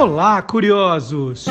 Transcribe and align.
Olá, 0.00 0.40
curiosos! 0.40 1.44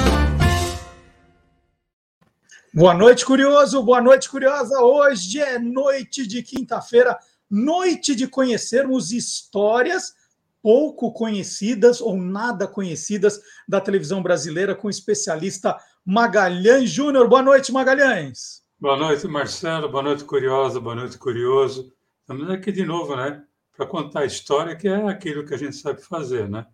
Boa 2.73 2.95
noite, 2.95 3.23
curioso! 3.23 3.83
Boa 3.83 4.01
noite, 4.01 4.27
curiosa! 4.27 4.81
Hoje 4.81 5.39
é 5.39 5.59
noite 5.59 6.25
de 6.25 6.41
quinta-feira, 6.41 7.15
noite 7.47 8.15
de 8.15 8.27
conhecermos 8.27 9.11
histórias 9.11 10.15
pouco 10.63 11.13
conhecidas 11.13 12.01
ou 12.01 12.17
nada 12.17 12.67
conhecidas 12.67 13.39
da 13.67 13.79
televisão 13.79 14.23
brasileira 14.23 14.73
com 14.73 14.87
o 14.87 14.89
especialista 14.89 15.77
Magalhães 16.03 16.89
Júnior. 16.89 17.27
Boa 17.27 17.43
noite, 17.43 17.71
Magalhães! 17.71 18.63
Boa 18.79 18.97
noite, 18.97 19.27
Marcelo. 19.27 19.89
Boa 19.89 20.01
noite, 20.01 20.23
curiosa. 20.23 20.79
Boa 20.79 20.95
noite, 20.95 21.19
curioso. 21.19 21.93
Estamos 22.21 22.49
aqui 22.49 22.71
de 22.71 22.83
novo, 22.83 23.15
né? 23.15 23.43
Para 23.77 23.85
contar 23.85 24.21
a 24.21 24.25
história, 24.25 24.75
que 24.75 24.87
é 24.87 25.07
aquilo 25.07 25.45
que 25.45 25.53
a 25.53 25.57
gente 25.57 25.75
sabe 25.75 26.01
fazer, 26.01 26.49
né? 26.49 26.65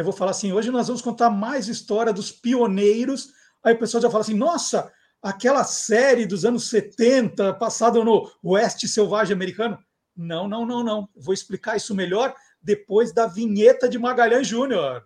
Eu 0.00 0.04
vou 0.04 0.14
falar 0.14 0.30
assim: 0.30 0.50
hoje 0.50 0.70
nós 0.70 0.86
vamos 0.86 1.02
contar 1.02 1.28
mais 1.28 1.68
história 1.68 2.10
dos 2.10 2.32
pioneiros. 2.32 3.34
Aí 3.62 3.74
o 3.74 3.78
pessoal 3.78 4.00
já 4.02 4.08
fala 4.08 4.22
assim: 4.22 4.34
nossa, 4.34 4.90
aquela 5.22 5.62
série 5.62 6.24
dos 6.24 6.46
anos 6.46 6.70
70, 6.70 7.52
passada 7.54 8.02
no 8.02 8.26
Oeste 8.42 8.88
Selvagem 8.88 9.34
Americano. 9.34 9.78
Não, 10.16 10.48
não, 10.48 10.64
não, 10.64 10.82
não. 10.82 11.06
Vou 11.14 11.34
explicar 11.34 11.76
isso 11.76 11.94
melhor 11.94 12.34
depois 12.62 13.12
da 13.12 13.26
vinheta 13.26 13.90
de 13.90 13.98
Magalhães 13.98 14.46
Júnior. 14.46 15.04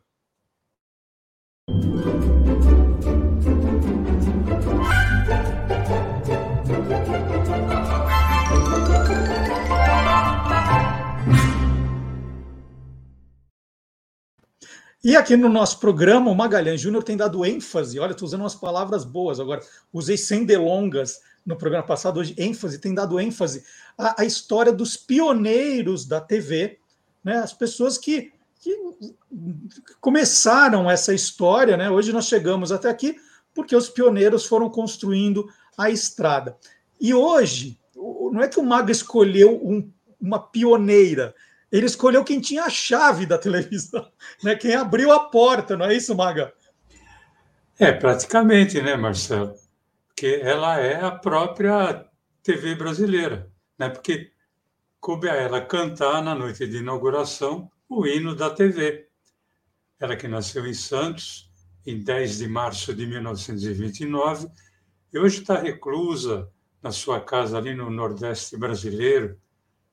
E 15.05 15.15
aqui 15.17 15.37
no 15.37 15.51
nosso 15.51 15.81
programa, 15.81 16.31
o 16.31 16.35
Magalhães 16.35 16.81
Júnior 16.81 17.05
tem 17.05 17.15
dado 17.15 17.45
ênfase. 17.45 18.01
Olha, 18.01 18.13
estou 18.13 18.25
usando 18.25 18.41
umas 18.41 18.55
palavras 18.55 19.05
boas 19.05 19.39
agora. 19.39 19.61
Usei 19.93 20.17
sem 20.17 20.47
delongas 20.47 21.21
no 21.45 21.57
programa 21.57 21.87
passado, 21.87 22.19
hoje 22.19 22.35
ênfase, 22.39 22.79
tem 22.79 22.95
dado 22.95 23.21
ênfase 23.21 23.63
à, 23.99 24.23
à 24.23 24.25
história 24.25 24.73
dos 24.73 24.97
pioneiros 24.97 26.07
da 26.07 26.23
TV, 26.23 26.79
né? 27.23 27.37
as 27.37 27.53
pessoas 27.53 27.99
que, 27.99 28.33
que 28.59 28.75
começaram 30.01 30.91
essa 30.91 31.13
história. 31.13 31.77
Né? 31.77 31.91
Hoje 31.91 32.11
nós 32.11 32.27
chegamos 32.27 32.73
até 32.73 32.89
aqui 32.89 33.15
porque 33.55 33.77
os 33.77 33.91
pioneiros 33.91 34.47
foram 34.47 34.71
construindo 34.71 35.47
a 35.77 35.91
estrada. 35.91 36.57
E 36.99 37.13
hoje, 37.13 37.79
não 37.95 38.41
é 38.41 38.49
que 38.49 38.59
o 38.59 38.65
Maga 38.65 38.91
escolheu 38.91 39.61
um, 39.63 39.87
uma 40.19 40.39
pioneira, 40.39 41.35
ele 41.77 41.87
escolheu 41.87 42.23
quem 42.23 42.41
tinha 42.41 42.63
a 42.63 42.71
chave 42.71 43.27
da 43.27 43.37
televisão, 43.37 44.09
né? 44.45 44.55
quem 44.55 44.77
abriu 44.77 45.11
a 45.11 45.29
porta, 45.29 45.77
não 45.77 45.87
é 45.87 45.95
isso, 45.95 46.15
Maga? 46.15 46.55
É, 47.77 47.91
praticamente, 47.91 48.81
né, 48.81 48.97
Marcelo? 48.97 49.55
Porque 50.07 50.39
ela 50.41 50.79
é 50.79 51.05
a 51.05 51.11
própria 51.11 52.09
TV 52.45 52.77
brasileira, 52.77 53.51
né? 53.77 53.89
Porque 53.89 54.31
coube 55.01 55.29
a 55.29 55.35
ela 55.35 55.61
cantar 55.61 56.23
na 56.23 56.33
noite 56.33 56.65
de 56.69 56.77
inauguração 56.77 57.69
o 57.89 58.07
hino 58.07 58.37
da 58.37 58.51
TV. 58.51 59.09
Ela 59.99 60.15
que 60.15 60.29
nasceu 60.29 60.65
em 60.69 60.75
Santos 60.75 61.51
em 61.85 61.99
10 61.99 62.39
de 62.39 62.47
março 62.47 62.95
de 62.95 63.05
1929 63.05 64.47
e 65.13 65.19
hoje 65.19 65.41
está 65.41 65.59
reclusa 65.59 66.49
na 66.81 66.93
sua 66.93 67.21
casa 67.21 67.59
ali 67.59 67.75
no 67.75 67.91
Nordeste 67.91 68.57
brasileiro. 68.57 69.37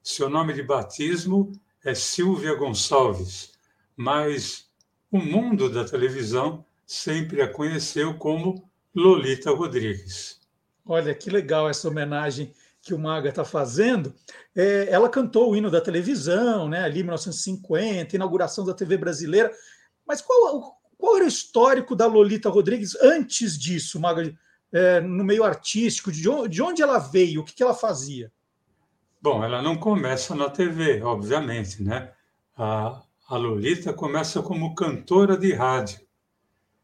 Seu 0.03 0.29
nome 0.29 0.53
de 0.53 0.61
batismo 0.61 1.51
é 1.83 1.95
Silvia 1.95 2.53
Gonçalves, 2.55 3.53
mas 3.95 4.65
o 5.11 5.17
mundo 5.17 5.69
da 5.69 5.83
televisão 5.83 6.63
sempre 6.85 7.41
a 7.41 7.47
conheceu 7.47 8.17
como 8.17 8.69
Lolita 8.93 9.51
Rodrigues. 9.51 10.39
Olha 10.85 11.13
que 11.15 11.29
legal 11.29 11.69
essa 11.69 11.87
homenagem 11.87 12.53
que 12.81 12.93
o 12.93 12.99
Maga 12.99 13.29
está 13.29 13.45
fazendo. 13.45 14.13
É, 14.55 14.87
ela 14.89 15.07
cantou 15.07 15.51
o 15.51 15.55
hino 15.55 15.69
da 15.69 15.79
televisão, 15.79 16.67
né, 16.67 16.83
ali 16.83 16.99
em 16.99 17.03
1950, 17.03 18.15
inauguração 18.15 18.65
da 18.65 18.73
TV 18.73 18.97
brasileira. 18.97 19.51
Mas 20.05 20.21
qual, 20.21 20.77
qual 20.97 21.15
era 21.15 21.25
o 21.25 21.27
histórico 21.27 21.95
da 21.95 22.07
Lolita 22.07 22.49
Rodrigues 22.49 22.95
antes 23.01 23.57
disso, 23.57 23.99
Maga, 23.99 24.33
é, 24.73 24.99
no 24.99 25.23
meio 25.23 25.43
artístico? 25.43 26.11
De 26.11 26.27
onde, 26.27 26.49
de 26.49 26.61
onde 26.61 26.81
ela 26.81 26.97
veio? 26.97 27.41
O 27.41 27.45
que 27.45 27.61
ela 27.61 27.73
fazia? 27.73 28.31
Bom, 29.23 29.43
ela 29.43 29.61
não 29.61 29.77
começa 29.77 30.33
na 30.33 30.49
TV, 30.49 31.03
obviamente, 31.03 31.83
né? 31.83 32.11
A, 32.57 33.03
a 33.29 33.37
Lolita 33.37 33.93
começa 33.93 34.41
como 34.41 34.73
cantora 34.73 35.37
de 35.37 35.53
rádio. 35.53 36.01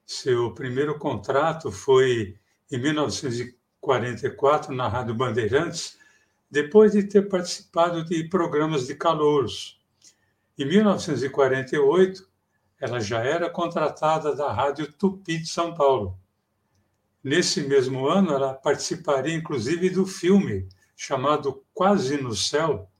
Seu 0.06 0.54
primeiro 0.54 1.00
contrato 1.00 1.72
foi 1.72 2.38
em 2.72 2.78
1944 2.78 4.72
na 4.72 4.88
Rádio 4.88 5.16
Bandeirantes, 5.16 5.98
depois 6.48 6.92
de 6.92 7.06
ter 7.06 7.28
participado 7.28 8.06
de 8.06 8.24
programas 8.26 8.86
de 8.86 8.94
calouros. 8.94 9.82
Em 10.60 10.66
1948, 10.66 12.30
ela 12.80 13.00
já 13.00 13.24
era 13.24 13.50
contratada 13.50 14.36
da 14.36 14.54
Rádio 14.54 14.94
Tupi 14.94 15.40
de 15.40 15.48
São 15.48 15.74
Paulo. 15.74 16.16
Nesse 17.24 17.64
mesmo 17.64 18.08
ano, 18.08 18.32
ela 18.32 18.54
participaria 18.54 19.34
inclusive 19.34 19.90
do 19.90 20.06
filme 20.06 20.70
chamado 20.98 21.64
Quase 21.76 22.18
no 22.18 22.36
Céu, 22.36 22.92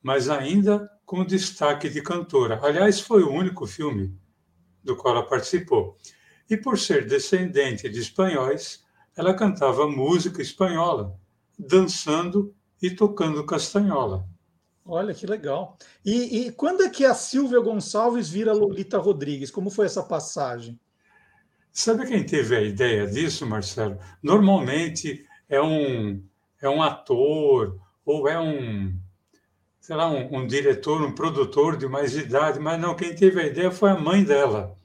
mas 0.00 0.30
ainda 0.30 0.88
com 1.04 1.24
destaque 1.24 1.88
de 1.90 2.00
cantora. 2.00 2.60
Aliás, 2.62 3.00
foi 3.00 3.24
o 3.24 3.32
único 3.32 3.66
filme 3.66 4.16
do 4.82 4.96
qual 4.96 5.16
ela 5.16 5.26
participou. 5.26 5.98
E 6.48 6.56
por 6.56 6.78
ser 6.78 7.04
descendente 7.04 7.88
de 7.88 7.98
espanhóis, 7.98 8.84
ela 9.16 9.34
cantava 9.34 9.88
música 9.88 10.40
espanhola, 10.40 11.18
dançando 11.58 12.54
e 12.80 12.90
tocando 12.90 13.44
castanhola. 13.44 14.24
Olha 14.84 15.12
que 15.12 15.26
legal. 15.26 15.76
E, 16.04 16.46
e, 16.46 16.52
quando 16.52 16.84
é 16.84 16.88
que 16.88 17.04
a 17.04 17.14
Silvia 17.14 17.58
Gonçalves 17.58 18.28
vira 18.28 18.52
Lolita 18.52 18.98
Rodrigues? 18.98 19.50
Como 19.50 19.68
foi 19.68 19.86
essa 19.86 20.02
passagem? 20.04 20.78
Sabe 21.72 22.06
quem 22.06 22.24
teve 22.24 22.54
a 22.56 22.62
ideia 22.62 23.04
disso, 23.08 23.44
Marcelo? 23.44 23.98
Normalmente 24.22 25.26
é 25.48 25.60
um 25.60 26.22
é 26.60 26.68
um 26.68 26.82
ator 26.82 27.78
ou 28.04 28.28
é 28.28 28.38
um, 28.38 28.98
sei 29.80 29.96
lá, 29.96 30.08
um, 30.08 30.38
um, 30.38 30.46
diretor, 30.46 31.02
um 31.02 31.12
produtor 31.12 31.76
de 31.76 31.86
mais 31.86 32.16
idade, 32.16 32.58
mas 32.58 32.80
não, 32.80 32.94
quem 32.94 33.14
teve 33.14 33.40
a 33.40 33.46
ideia 33.46 33.70
foi 33.70 33.90
a 33.90 33.98
mãe 33.98 34.24
dela. 34.24 34.76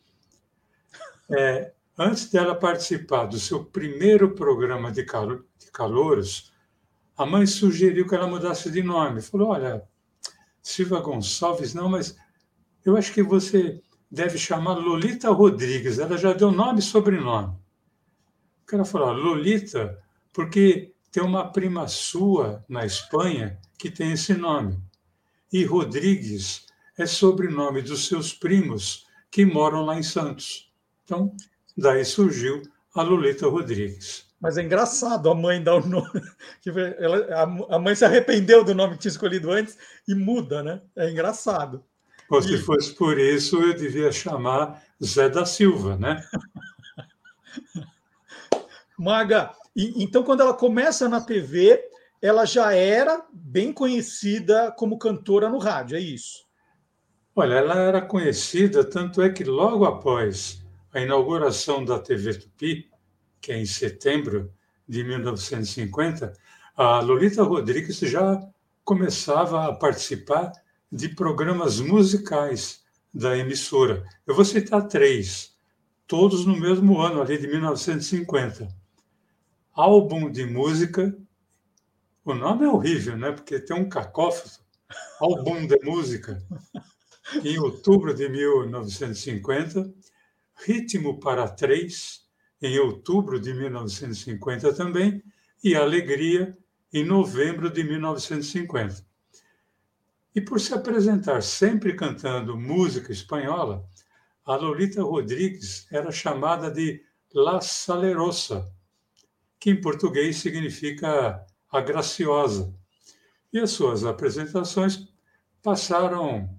É, 1.29 1.71
antes 1.97 2.29
dela 2.29 2.55
participar 2.55 3.25
do 3.25 3.39
seu 3.39 3.63
primeiro 3.63 4.35
programa 4.35 4.91
de, 4.91 5.03
calo, 5.03 5.45
de 5.57 5.71
calouros, 5.71 6.51
a 7.17 7.25
mãe 7.25 7.45
sugeriu 7.45 8.07
que 8.07 8.15
ela 8.15 8.27
mudasse 8.27 8.69
de 8.71 8.83
nome. 8.83 9.21
Falou: 9.21 9.49
Olha, 9.49 9.83
Silva 10.61 10.99
Gonçalves, 10.99 11.73
não, 11.73 11.89
mas 11.89 12.17
eu 12.83 12.97
acho 12.97 13.13
que 13.13 13.23
você 13.23 13.81
deve 14.09 14.37
chamar 14.37 14.73
Lolita 14.73 15.29
Rodrigues. 15.31 15.99
Ela 15.99 16.17
já 16.17 16.33
deu 16.33 16.51
nome 16.51 16.79
e 16.79 16.83
sobrenome. 16.83 17.55
O 18.63 18.65
cara 18.65 18.83
falou: 18.83 19.13
Lolita, 19.13 19.99
porque 20.33 20.93
tem 21.11 21.21
uma 21.21 21.51
prima 21.51 21.87
sua 21.87 22.63
na 22.69 22.85
Espanha 22.85 23.59
que 23.77 23.91
tem 23.91 24.13
esse 24.13 24.33
nome. 24.33 24.81
E 25.51 25.65
Rodrigues 25.65 26.65
é 26.97 27.05
sobrenome 27.05 27.81
dos 27.81 28.07
seus 28.07 28.33
primos 28.33 29.05
que 29.29 29.45
moram 29.45 29.85
lá 29.85 29.97
em 29.97 30.03
Santos. 30.03 30.71
Então, 31.03 31.35
daí 31.77 32.05
surgiu 32.05 32.61
a 32.95 33.01
Lolita 33.01 33.47
Rodrigues. 33.47 34.25
Mas 34.39 34.57
é 34.57 34.63
engraçado 34.63 35.29
a 35.29 35.35
mãe 35.35 35.61
dar 35.61 35.75
o 35.75 35.87
nome. 35.87 36.09
Ela, 36.97 37.43
a 37.69 37.79
mãe 37.79 37.93
se 37.93 38.03
arrependeu 38.03 38.63
do 38.63 38.73
nome 38.73 38.93
que 38.93 39.01
tinha 39.01 39.11
escolhido 39.11 39.51
antes 39.51 39.77
e 40.07 40.15
muda, 40.15 40.63
né? 40.63 40.81
É 40.95 41.11
engraçado. 41.11 41.83
Ou 42.29 42.41
se 42.41 42.55
e... 42.55 42.57
fosse 42.57 42.95
por 42.95 43.19
isso, 43.19 43.61
eu 43.61 43.73
devia 43.73 44.11
chamar 44.11 44.81
Zé 45.03 45.29
da 45.29 45.45
Silva, 45.45 45.97
né? 45.97 46.25
Maga, 48.97 49.51
e, 49.75 50.03
então, 50.03 50.23
quando 50.23 50.41
ela 50.41 50.53
começa 50.53 51.07
na 51.07 51.21
TV, 51.21 51.81
ela 52.21 52.45
já 52.45 52.73
era 52.73 53.25
bem 53.33 53.71
conhecida 53.71 54.71
como 54.77 54.97
cantora 54.97 55.49
no 55.49 55.57
rádio, 55.57 55.97
é 55.97 55.99
isso? 55.99 56.45
Olha, 57.35 57.55
ela 57.55 57.75
era 57.75 58.01
conhecida, 58.01 58.83
tanto 58.83 59.21
é 59.21 59.29
que 59.29 59.43
logo 59.43 59.85
após 59.85 60.61
a 60.93 60.99
inauguração 60.99 61.83
da 61.85 61.97
TV 61.97 62.33
Tupi, 62.33 62.89
que 63.39 63.51
é 63.51 63.57
em 63.57 63.65
setembro 63.65 64.53
de 64.87 65.03
1950, 65.03 66.33
a 66.75 66.99
Lolita 66.99 67.43
Rodrigues 67.43 67.99
já 67.99 68.39
começava 68.83 69.67
a 69.67 69.73
participar 69.73 70.51
de 70.91 71.09
programas 71.09 71.79
musicais 71.79 72.83
da 73.13 73.37
emissora. 73.37 74.03
Eu 74.27 74.35
vou 74.35 74.43
citar 74.43 74.87
três, 74.87 75.55
todos 76.05 76.45
no 76.45 76.57
mesmo 76.57 76.99
ano, 76.99 77.21
ali 77.21 77.37
de 77.37 77.47
1950 77.47 78.80
álbum 79.73 80.29
de 80.31 80.45
música. 80.45 81.17
O 82.23 82.33
nome 82.33 82.65
é 82.65 82.69
horrível, 82.69 83.17
né? 83.17 83.31
Porque 83.31 83.59
tem 83.59 83.75
um 83.75 83.89
cacófato. 83.89 84.61
Álbum 85.19 85.65
de 85.65 85.79
música. 85.83 86.41
Em 87.43 87.57
outubro 87.57 88.13
de 88.13 88.27
1950, 88.27 89.93
Ritmo 90.65 91.19
para 91.19 91.47
Três, 91.47 92.27
em 92.61 92.77
outubro 92.77 93.39
de 93.39 93.53
1950 93.53 94.73
também, 94.73 95.23
e 95.63 95.75
Alegria, 95.75 96.57
em 96.93 97.05
novembro 97.05 97.69
de 97.69 97.83
1950. 97.83 99.05
E 100.35 100.41
por 100.41 100.59
se 100.59 100.73
apresentar 100.73 101.41
sempre 101.41 101.93
cantando 101.95 102.57
música 102.57 103.11
espanhola, 103.11 103.85
a 104.45 104.55
Lolita 104.55 105.01
Rodrigues 105.01 105.87
era 105.91 106.11
chamada 106.11 106.69
de 106.69 107.01
La 107.33 107.61
Salerosa, 107.61 108.69
que 109.61 109.69
em 109.69 109.79
português 109.79 110.37
significa 110.37 111.45
a 111.71 111.79
graciosa. 111.79 112.73
E 113.53 113.59
as 113.59 113.69
suas 113.69 114.03
apresentações 114.03 115.07
passaram 115.61 116.49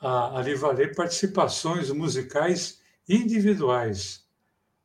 a, 0.00 0.40
a 0.40 0.42
lhe 0.42 0.56
valer 0.56 0.92
participações 0.96 1.90
musicais 1.90 2.82
individuais, 3.08 4.26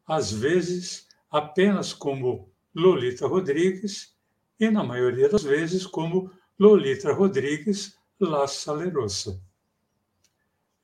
às 0.06 0.32
vezes 0.32 1.08
apenas 1.32 1.92
como 1.92 2.52
Lolita 2.74 3.26
Rodrigues 3.26 4.16
e, 4.60 4.70
na 4.70 4.84
maioria 4.84 5.28
das 5.28 5.44
vezes, 5.44 5.88
como 5.88 6.32
Lolita 6.60 7.12
Rodrigues 7.14 7.98
La 8.20 8.48
Salerosa. 8.48 9.42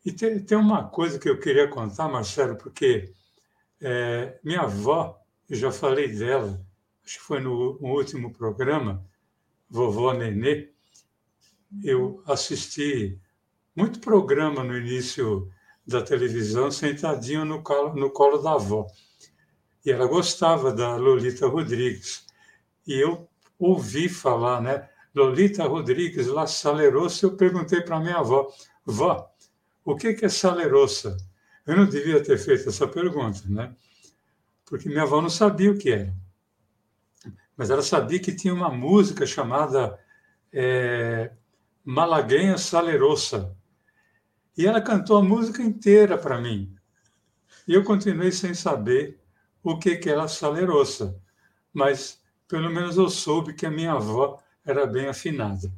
E 0.03 0.11
tem, 0.11 0.39
tem 0.39 0.57
uma 0.57 0.89
coisa 0.89 1.19
que 1.19 1.29
eu 1.29 1.39
queria 1.39 1.67
contar, 1.67 2.07
Marcelo, 2.07 2.55
porque 2.55 3.13
é, 3.79 4.39
minha 4.43 4.61
avó, 4.61 5.21
eu 5.47 5.55
já 5.55 5.71
falei 5.71 6.07
dela, 6.07 6.59
acho 7.05 7.19
que 7.19 7.23
foi 7.23 7.39
no, 7.39 7.79
no 7.79 7.89
último 7.89 8.31
programa, 8.33 9.05
Vovó 9.69 10.13
Nenê, 10.13 10.69
eu 11.83 12.21
assisti 12.27 13.19
muito 13.75 13.99
programa 13.99 14.63
no 14.63 14.77
início 14.77 15.49
da 15.87 16.01
televisão, 16.01 16.69
sentadinho 16.69 17.45
no 17.45 17.63
colo, 17.63 17.95
no 17.95 18.09
colo 18.09 18.37
da 18.37 18.53
avó. 18.53 18.87
E 19.85 19.91
ela 19.91 20.05
gostava 20.05 20.71
da 20.71 20.95
Lolita 20.95 21.47
Rodrigues. 21.47 22.25
E 22.85 22.99
eu 22.99 23.27
ouvi 23.57 24.09
falar, 24.09 24.61
né? 24.61 24.89
Lolita 25.15 25.65
Rodrigues, 25.65 26.27
La 26.27 26.47
Salerosa. 26.47 27.25
Eu 27.25 27.35
perguntei 27.35 27.81
para 27.81 27.99
minha 27.99 28.17
avó, 28.17 28.51
vó, 28.85 29.29
o 29.83 29.95
que 29.95 30.07
é 30.21 30.29
salerosa? 30.29 31.17
Eu 31.65 31.75
não 31.77 31.87
devia 31.87 32.21
ter 32.23 32.37
feito 32.37 32.69
essa 32.69 32.87
pergunta, 32.87 33.41
né? 33.45 33.73
Porque 34.65 34.87
minha 34.87 35.03
avó 35.03 35.21
não 35.21 35.29
sabia 35.29 35.71
o 35.71 35.77
que 35.77 35.89
era. 35.89 36.20
Mas 37.55 37.69
ela 37.69 37.81
sabia 37.81 38.19
que 38.19 38.35
tinha 38.35 38.53
uma 38.53 38.69
música 38.69 39.25
chamada 39.25 39.99
é, 40.51 41.31
Malaguenha 41.83 42.57
Salerosa. 42.57 43.55
E 44.57 44.65
ela 44.65 44.81
cantou 44.81 45.17
a 45.17 45.23
música 45.23 45.61
inteira 45.61 46.17
para 46.17 46.39
mim. 46.39 46.75
E 47.67 47.73
eu 47.73 47.83
continuei 47.83 48.31
sem 48.31 48.53
saber 48.53 49.19
o 49.63 49.77
que, 49.77 49.95
que 49.95 50.09
era 50.09 50.27
salerosa. 50.27 51.19
Mas 51.73 52.21
pelo 52.47 52.69
menos 52.69 52.97
eu 52.97 53.09
soube 53.09 53.53
que 53.53 53.65
a 53.65 53.71
minha 53.71 53.93
avó 53.93 54.41
era 54.65 54.85
bem 54.85 55.07
afinada. 55.07 55.71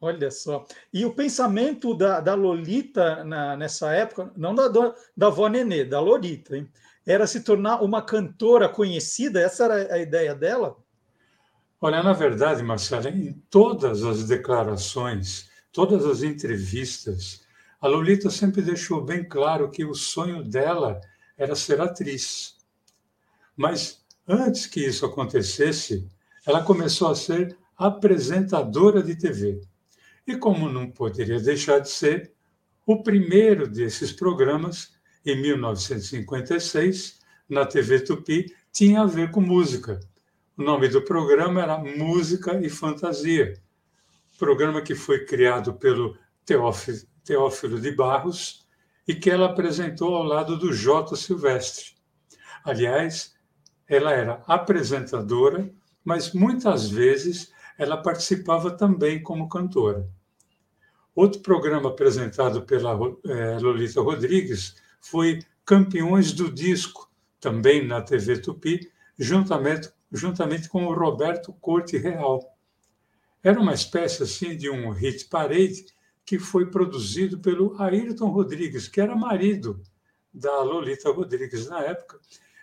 Olha 0.00 0.30
só. 0.30 0.64
E 0.92 1.04
o 1.04 1.12
pensamento 1.12 1.94
da, 1.94 2.20
da 2.20 2.34
Lolita 2.34 3.24
na, 3.24 3.56
nessa 3.56 3.92
época, 3.92 4.30
não 4.36 4.54
da, 4.54 4.68
da 5.16 5.26
avó 5.26 5.48
Nenê, 5.48 5.84
da 5.84 6.00
Lolita, 6.00 6.56
hein? 6.56 6.70
era 7.04 7.26
se 7.26 7.40
tornar 7.40 7.82
uma 7.82 8.02
cantora 8.02 8.68
conhecida? 8.68 9.40
Essa 9.40 9.64
era 9.64 9.94
a 9.94 9.98
ideia 9.98 10.34
dela? 10.34 10.76
Olha, 11.80 12.02
na 12.02 12.12
verdade, 12.12 12.60
Marcela, 12.60 13.08
em 13.08 13.32
todas 13.48 14.02
as 14.02 14.26
declarações, 14.26 15.48
todas 15.72 16.04
as 16.04 16.24
entrevistas, 16.24 17.46
a 17.80 17.86
Lolita 17.86 18.30
sempre 18.30 18.62
deixou 18.62 19.00
bem 19.00 19.22
claro 19.22 19.70
que 19.70 19.84
o 19.84 19.94
sonho 19.94 20.42
dela 20.42 21.00
era 21.36 21.54
ser 21.54 21.80
atriz. 21.80 22.56
Mas 23.56 24.04
antes 24.26 24.66
que 24.66 24.84
isso 24.84 25.06
acontecesse, 25.06 26.08
ela 26.44 26.64
começou 26.64 27.12
a 27.12 27.14
ser 27.14 27.56
apresentadora 27.76 29.00
de 29.00 29.14
TV. 29.14 29.60
E 30.26 30.36
como 30.36 30.68
não 30.68 30.90
poderia 30.90 31.38
deixar 31.38 31.78
de 31.78 31.90
ser, 31.90 32.32
o 32.84 33.04
primeiro 33.04 33.68
desses 33.68 34.10
programas, 34.10 34.94
em 35.24 35.40
1956, 35.40 37.20
na 37.48 37.64
TV 37.64 38.00
Tupi, 38.00 38.52
tinha 38.72 39.02
a 39.02 39.06
ver 39.06 39.30
com 39.30 39.40
música. 39.40 40.00
O 40.58 40.62
nome 40.64 40.88
do 40.88 41.00
programa 41.00 41.62
era 41.62 41.78
Música 41.78 42.60
e 42.60 42.68
Fantasia, 42.68 43.54
programa 44.40 44.82
que 44.82 44.92
foi 44.92 45.24
criado 45.24 45.74
pelo 45.74 46.18
Teófilo, 46.44 47.80
de 47.80 47.92
Barros 47.92 48.66
e 49.06 49.14
que 49.14 49.30
ela 49.30 49.46
apresentou 49.46 50.16
ao 50.16 50.24
lado 50.24 50.58
do 50.58 50.72
Jota 50.72 51.14
Silvestre. 51.14 51.94
Aliás, 52.64 53.36
ela 53.86 54.12
era 54.12 54.42
apresentadora, 54.48 55.72
mas 56.04 56.32
muitas 56.32 56.90
vezes 56.90 57.52
ela 57.78 57.96
participava 57.96 58.72
também 58.72 59.22
como 59.22 59.48
cantora. 59.48 60.10
Outro 61.14 61.40
programa 61.40 61.90
apresentado 61.90 62.62
pela 62.62 62.98
é, 63.26 63.58
Lolita 63.60 64.00
Rodrigues 64.00 64.74
foi 65.00 65.38
Campeões 65.64 66.32
do 66.32 66.52
Disco, 66.52 67.08
também 67.38 67.86
na 67.86 68.02
TV 68.02 68.38
Tupi, 68.38 68.90
juntamente, 69.16 69.96
juntamente 70.10 70.68
com 70.68 70.86
o 70.86 70.94
Roberto 70.94 71.52
Corte 71.54 71.96
Real. 71.96 72.56
Era 73.42 73.60
uma 73.60 73.74
espécie 73.74 74.22
assim 74.22 74.56
de 74.56 74.68
um 74.70 74.90
hit 74.90 75.26
parade 75.26 75.86
que 76.24 76.38
foi 76.38 76.70
produzido 76.70 77.38
pelo 77.38 77.80
Ayrton 77.80 78.28
Rodrigues, 78.28 78.88
que 78.88 79.00
era 79.00 79.16
marido 79.16 79.82
da 80.32 80.62
Lolita 80.62 81.10
Rodrigues 81.10 81.68
na 81.68 81.80
época. 81.80 82.18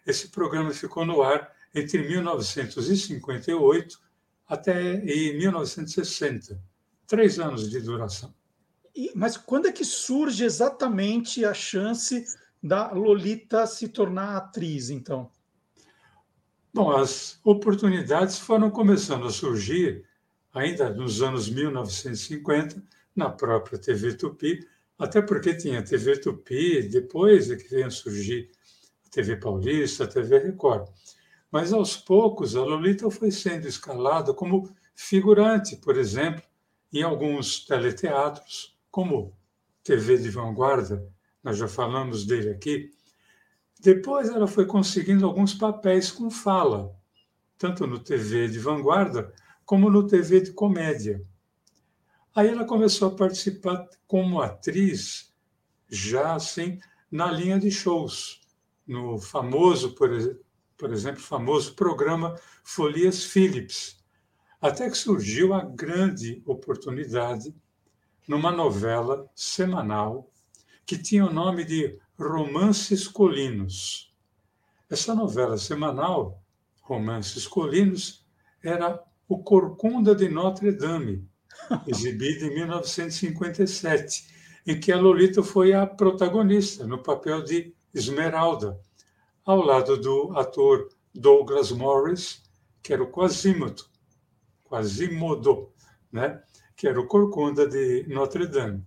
Esse 0.05 0.27
programa 0.27 0.71
ficou 0.71 1.05
no 1.05 1.23
ar 1.23 1.51
entre 1.73 2.07
1958 2.07 3.99
até 4.47 4.97
1960, 4.97 6.61
três 7.07 7.39
anos 7.39 7.69
de 7.69 7.81
duração. 7.81 8.33
E, 8.95 9.11
mas 9.15 9.35
quando 9.35 9.67
é 9.67 9.71
que 9.71 9.83
surge 9.83 10.45
exatamente 10.45 11.43
a 11.43 11.53
chance 11.53 12.25
da 12.61 12.91
Lolita 12.91 13.67
se 13.67 13.89
tornar 13.89 14.37
atriz, 14.37 14.89
então? 14.89 15.29
Bom, 16.75 16.91
as 16.91 17.39
oportunidades 17.45 18.37
foram 18.37 18.69
começando 18.69 19.25
a 19.25 19.31
surgir 19.31 20.03
ainda 20.53 20.89
nos 20.89 21.21
anos 21.21 21.47
1950, 21.47 22.83
na 23.15 23.29
própria 23.29 23.79
TV 23.79 24.13
Tupi, 24.13 24.59
até 24.99 25.21
porque 25.21 25.53
tinha 25.55 25.81
TV 25.81 26.19
Tupi, 26.19 26.81
depois 26.89 27.49
é 27.49 27.55
que 27.55 27.69
veio 27.69 27.87
a 27.87 27.89
surgir 27.89 28.51
a 29.05 29.09
TV 29.09 29.37
Paulista, 29.37 30.03
a 30.03 30.07
TV 30.07 30.37
Record. 30.37 30.89
Mas 31.49 31.71
aos 31.71 31.95
poucos 31.95 32.57
a 32.57 32.61
Lolita 32.61 33.09
foi 33.09 33.31
sendo 33.31 33.69
escalada 33.69 34.33
como 34.33 34.69
figurante, 34.93 35.77
por 35.77 35.97
exemplo, 35.97 36.43
em 36.91 37.03
alguns 37.03 37.65
teleteatros, 37.65 38.77
como 38.91 39.33
TV 39.81 40.17
de 40.17 40.29
vanguarda, 40.29 41.07
nós 41.41 41.57
já 41.57 41.69
falamos 41.69 42.25
dele 42.25 42.49
aqui. 42.49 42.91
Depois 43.85 44.29
ela 44.29 44.47
foi 44.47 44.65
conseguindo 44.65 45.27
alguns 45.27 45.53
papéis 45.53 46.09
com 46.09 46.31
fala, 46.31 46.91
tanto 47.55 47.85
no 47.85 47.99
TV 47.99 48.47
de 48.47 48.57
vanguarda 48.57 49.31
como 49.63 49.91
no 49.91 50.07
TV 50.07 50.41
de 50.41 50.53
comédia. 50.53 51.23
Aí 52.33 52.47
ela 52.47 52.65
começou 52.65 53.09
a 53.09 53.15
participar 53.15 53.87
como 54.07 54.41
atriz, 54.41 55.31
já 55.87 56.33
assim, 56.33 56.79
na 57.11 57.31
linha 57.31 57.59
de 57.59 57.69
shows, 57.69 58.41
no 58.87 59.19
famoso, 59.19 59.93
por, 59.93 60.09
por 60.75 60.91
exemplo, 60.91 61.21
famoso 61.21 61.75
programa 61.75 62.35
Folias 62.63 63.23
Phillips, 63.23 64.03
até 64.59 64.89
que 64.89 64.97
surgiu 64.97 65.53
a 65.53 65.63
grande 65.63 66.41
oportunidade 66.43 67.55
numa 68.27 68.51
novela 68.51 69.29
semanal 69.35 70.27
que 70.87 70.97
tinha 70.97 71.23
o 71.23 71.31
nome 71.31 71.63
de 71.63 71.99
Romances 72.17 73.09
Colinos. 73.09 74.13
Essa 74.89 75.13
novela 75.13 75.57
semanal, 75.57 76.41
Romances 76.81 77.45
Colinos, 77.45 78.25
era 78.63 79.03
O 79.27 79.43
Corcunda 79.43 80.15
de 80.15 80.29
Notre 80.29 80.71
Dame, 80.71 81.27
exibida 81.85 82.45
em 82.45 82.53
1957, 82.53 84.27
em 84.65 84.79
que 84.79 84.93
a 84.93 84.97
Lolita 84.97 85.43
foi 85.43 85.73
a 85.73 85.85
protagonista 85.85 86.87
no 86.87 87.03
papel 87.03 87.43
de 87.43 87.75
Esmeralda, 87.93 88.79
ao 89.43 89.61
lado 89.61 89.97
do 89.97 90.31
ator 90.37 90.87
Douglas 91.13 91.71
Morris, 91.73 92.41
que 92.81 92.93
era 92.93 93.03
o 93.03 93.11
Quasimodo, 93.11 93.83
Quasimodo, 94.63 95.69
né? 96.09 96.41
que 96.77 96.87
era 96.87 96.99
o 96.99 97.07
Corcunda 97.07 97.67
de 97.67 98.05
Notre 98.07 98.47
Dame. 98.47 98.85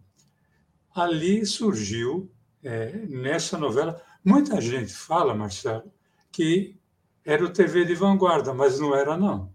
Ali 0.95 1.45
surgiu, 1.45 2.31
é, 2.63 2.93
nessa 3.09 3.57
novela, 3.57 4.01
muita 4.25 4.61
gente 4.61 4.93
fala, 4.93 5.35
Marcelo, 5.35 5.93
que 6.33 6.77
era 7.25 7.45
o 7.45 7.53
TV 7.53 7.85
de 7.85 7.95
vanguarda, 7.95 8.55
mas 8.55 8.81
não 8.81 8.95
era, 8.95 9.17
não. 9.17 9.53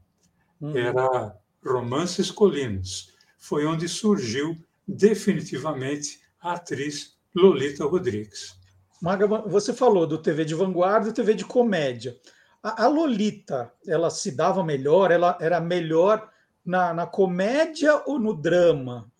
Uhum. 0.61 0.77
Era 0.77 1.35
Romances 1.65 2.29
Colinos. 2.29 3.13
Foi 3.37 3.65
onde 3.65 3.87
surgiu 3.87 4.57
definitivamente 4.87 6.21
a 6.39 6.53
atriz 6.53 7.17
Lolita 7.35 7.85
Rodrigues. 7.85 8.55
Maga, 9.01 9.27
você 9.27 9.73
falou 9.73 10.07
do 10.07 10.17
TV 10.17 10.45
de 10.45 10.55
vanguarda 10.55 11.09
e 11.09 11.13
TV 11.13 11.33
de 11.33 11.43
comédia. 11.43 12.17
A, 12.61 12.85
a, 12.85 12.87
Lolita, 12.87 13.73
ela 13.85 14.09
se 14.09 14.31
dava 14.31 14.63
melhor? 14.63 15.11
Ela 15.11 15.37
era 15.41 15.59
melhor 15.59 16.29
na, 16.65 16.93
na 16.93 17.05
comédia 17.05 18.01
ou 18.05 18.17
no 18.17 18.33
drama? 18.33 19.11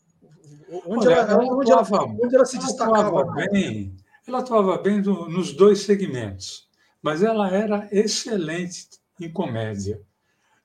Onde, 0.86 1.08
Olha, 1.08 1.16
ela, 1.16 1.32
ela, 1.32 1.54
onde, 1.54 1.72
atuava, 1.72 1.96
ela, 1.96 2.18
onde 2.24 2.36
ela 2.36 2.46
se 2.46 2.58
ela 2.58 2.66
destacava? 2.66 3.24
Bem, 3.34 3.96
ela 4.28 4.40
atuava 4.40 4.78
bem 4.78 5.02
do, 5.02 5.30
nos 5.30 5.54
dois 5.54 5.82
segmentos, 5.82 6.68
mas 7.02 7.22
ela 7.22 7.50
era 7.52 7.88
excelente 7.92 8.88
em 9.20 9.32
comédia. 9.32 10.02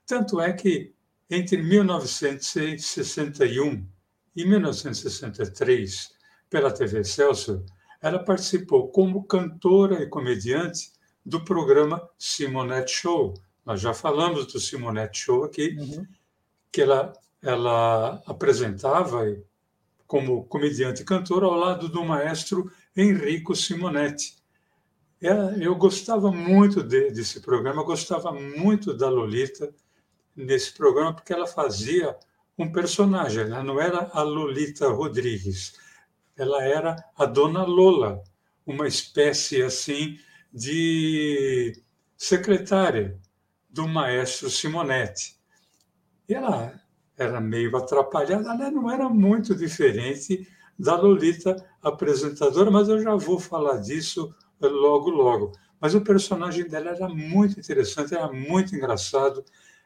Tanto 0.05 0.41
é 0.41 0.51
que 0.51 0.93
entre 1.29 1.61
1961 1.61 3.87
e 4.35 4.45
1963, 4.45 6.09
pela 6.49 6.71
TV 6.71 7.03
Celso, 7.03 7.63
ela 8.01 8.17
participou 8.17 8.87
como 8.89 9.25
cantora 9.25 10.01
e 10.01 10.07
comediante 10.07 10.91
do 11.23 11.43
programa 11.43 12.01
Simonette 12.17 12.91
Show. 12.91 13.35
Nós 13.63 13.79
já 13.81 13.93
falamos 13.93 14.51
do 14.51 14.59
Simonette 14.59 15.19
Show 15.19 15.43
aqui, 15.43 15.77
uhum. 15.77 16.03
que 16.71 16.81
ela, 16.81 17.13
ela 17.43 18.23
apresentava 18.25 19.23
como 20.09 20.43
comediante 20.45 21.03
e 21.03 21.05
cantora 21.05 21.45
ao 21.45 21.53
lado 21.53 21.87
do 21.87 22.03
maestro 22.03 22.71
Enrico 22.97 23.55
Simonetti. 23.55 24.37
Eu 25.61 25.75
gostava 25.75 26.31
muito 26.31 26.81
de, 26.81 27.11
desse 27.11 27.39
programa, 27.39 27.83
gostava 27.83 28.31
muito 28.33 28.91
da 28.91 29.07
Lolita 29.07 29.71
nesse 30.35 30.73
programa, 30.73 31.13
porque 31.13 31.31
ela 31.31 31.45
fazia 31.45 32.17
um 32.57 32.71
personagem, 32.71 33.43
ela 33.43 33.63
não 33.63 33.79
era 33.79 34.09
a 34.11 34.23
Lolita 34.23 34.89
Rodrigues, 34.89 35.75
ela 36.35 36.63
era 36.63 36.95
a 37.15 37.25
Dona 37.27 37.63
Lola, 37.63 38.23
uma 38.65 38.87
espécie 38.87 39.61
assim 39.61 40.17
de 40.51 41.83
secretária 42.17 43.15
do 43.69 43.87
maestro 43.87 44.49
Simonetti. 44.49 45.35
E 46.27 46.33
ela 46.33 46.81
era 47.19 47.41
meio 47.41 47.75
atrapalhada, 47.75 48.49
ela 48.49 48.71
não 48.71 48.89
era 48.89 49.09
muito 49.09 49.53
diferente 49.53 50.47
da 50.77 50.95
Lolita 50.95 51.55
apresentadora, 51.83 52.71
mas 52.71 52.87
eu 52.87 53.01
já 53.01 53.13
vou 53.15 53.37
falar 53.37 53.77
disso 53.77 54.33
logo, 54.61 55.09
logo. 55.09 55.51
Mas 55.79 55.93
o 55.93 56.01
personagem 56.01 56.67
dela 56.67 56.91
era 56.91 57.09
muito 57.09 57.59
interessante, 57.59 58.15
era 58.15 58.31
muito 58.31 58.73
engraçado. 58.73 59.43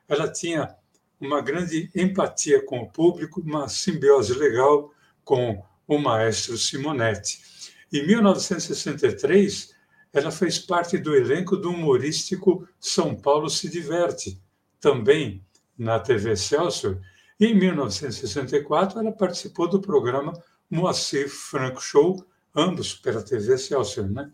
Ela 0.07 0.31
tinha 0.31 0.75
uma 1.19 1.41
grande 1.41 1.89
empatia 1.95 2.63
com 2.63 2.79
o 2.79 2.89
público, 2.89 3.41
uma 3.41 3.67
simbiose 3.67 4.33
legal 4.33 4.91
com 5.23 5.63
o 5.87 5.97
maestro 5.97 6.57
Simonetti. 6.57 7.39
Em 7.91 8.05
1963, 8.05 9.73
ela 10.11 10.31
fez 10.31 10.59
parte 10.59 10.97
do 10.97 11.15
elenco 11.15 11.57
do 11.57 11.71
humorístico 11.71 12.67
São 12.79 13.15
Paulo 13.15 13.49
se 13.49 13.69
Diverte, 13.69 14.39
também 14.79 15.43
na 15.77 15.99
TV 15.99 16.35
Celso. 16.35 16.99
Em 17.39 17.53
1964, 17.55 18.99
ela 18.99 19.11
participou 19.11 19.67
do 19.67 19.81
programa 19.81 20.33
Moacir 20.69 21.29
Franco 21.29 21.81
Show, 21.81 22.25
ambos 22.55 22.93
pela 22.93 23.21
TV 23.21 23.57
Celso, 23.57 24.03
né? 24.03 24.31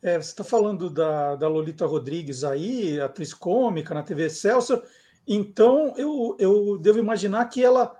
É, 0.00 0.16
você 0.16 0.30
está 0.30 0.44
falando 0.44 0.88
da, 0.88 1.34
da 1.34 1.48
Lolita 1.48 1.84
Rodrigues 1.84 2.44
aí, 2.44 3.00
atriz 3.00 3.34
cômica 3.34 3.92
na 3.92 4.02
TV 4.02 4.30
Celso, 4.30 4.80
então 5.26 5.92
eu, 5.96 6.36
eu 6.38 6.78
devo 6.78 6.98
imaginar 6.98 7.44
que 7.46 7.64
ela 7.64 7.98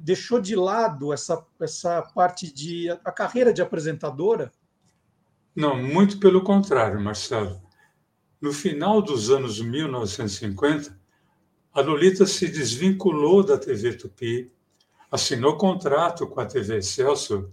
deixou 0.00 0.40
de 0.40 0.54
lado 0.54 1.12
essa, 1.12 1.44
essa 1.60 2.02
parte 2.02 2.52
de 2.52 2.90
a 2.90 3.10
carreira 3.10 3.52
de 3.52 3.62
apresentadora? 3.62 4.52
Não, 5.54 5.76
muito 5.76 6.18
pelo 6.18 6.42
contrário, 6.42 7.00
Marcelo. 7.00 7.60
No 8.40 8.52
final 8.52 9.02
dos 9.02 9.30
anos 9.30 9.60
1950, 9.60 10.99
a 11.72 11.80
Lolita 11.80 12.26
se 12.26 12.48
desvinculou 12.48 13.44
da 13.44 13.56
TV 13.56 13.94
Tupi, 13.94 14.50
assinou 15.10 15.56
contrato 15.56 16.26
com 16.26 16.40
a 16.40 16.46
TV 16.46 16.78
Excelsior, 16.78 17.48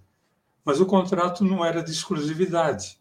mas 0.66 0.82
o 0.82 0.86
contrato 0.86 1.46
não 1.46 1.64
era 1.64 1.84
de 1.84 1.92
exclusividade. 1.92 3.00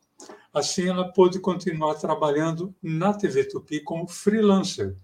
Assim, 0.52 0.88
ela 0.88 1.12
pôde 1.12 1.38
continuar 1.40 1.94
trabalhando 1.94 2.74
na 2.82 3.12
TV 3.12 3.44
Tupi 3.44 3.80
como 3.80 4.06
freelancer, 4.06 4.94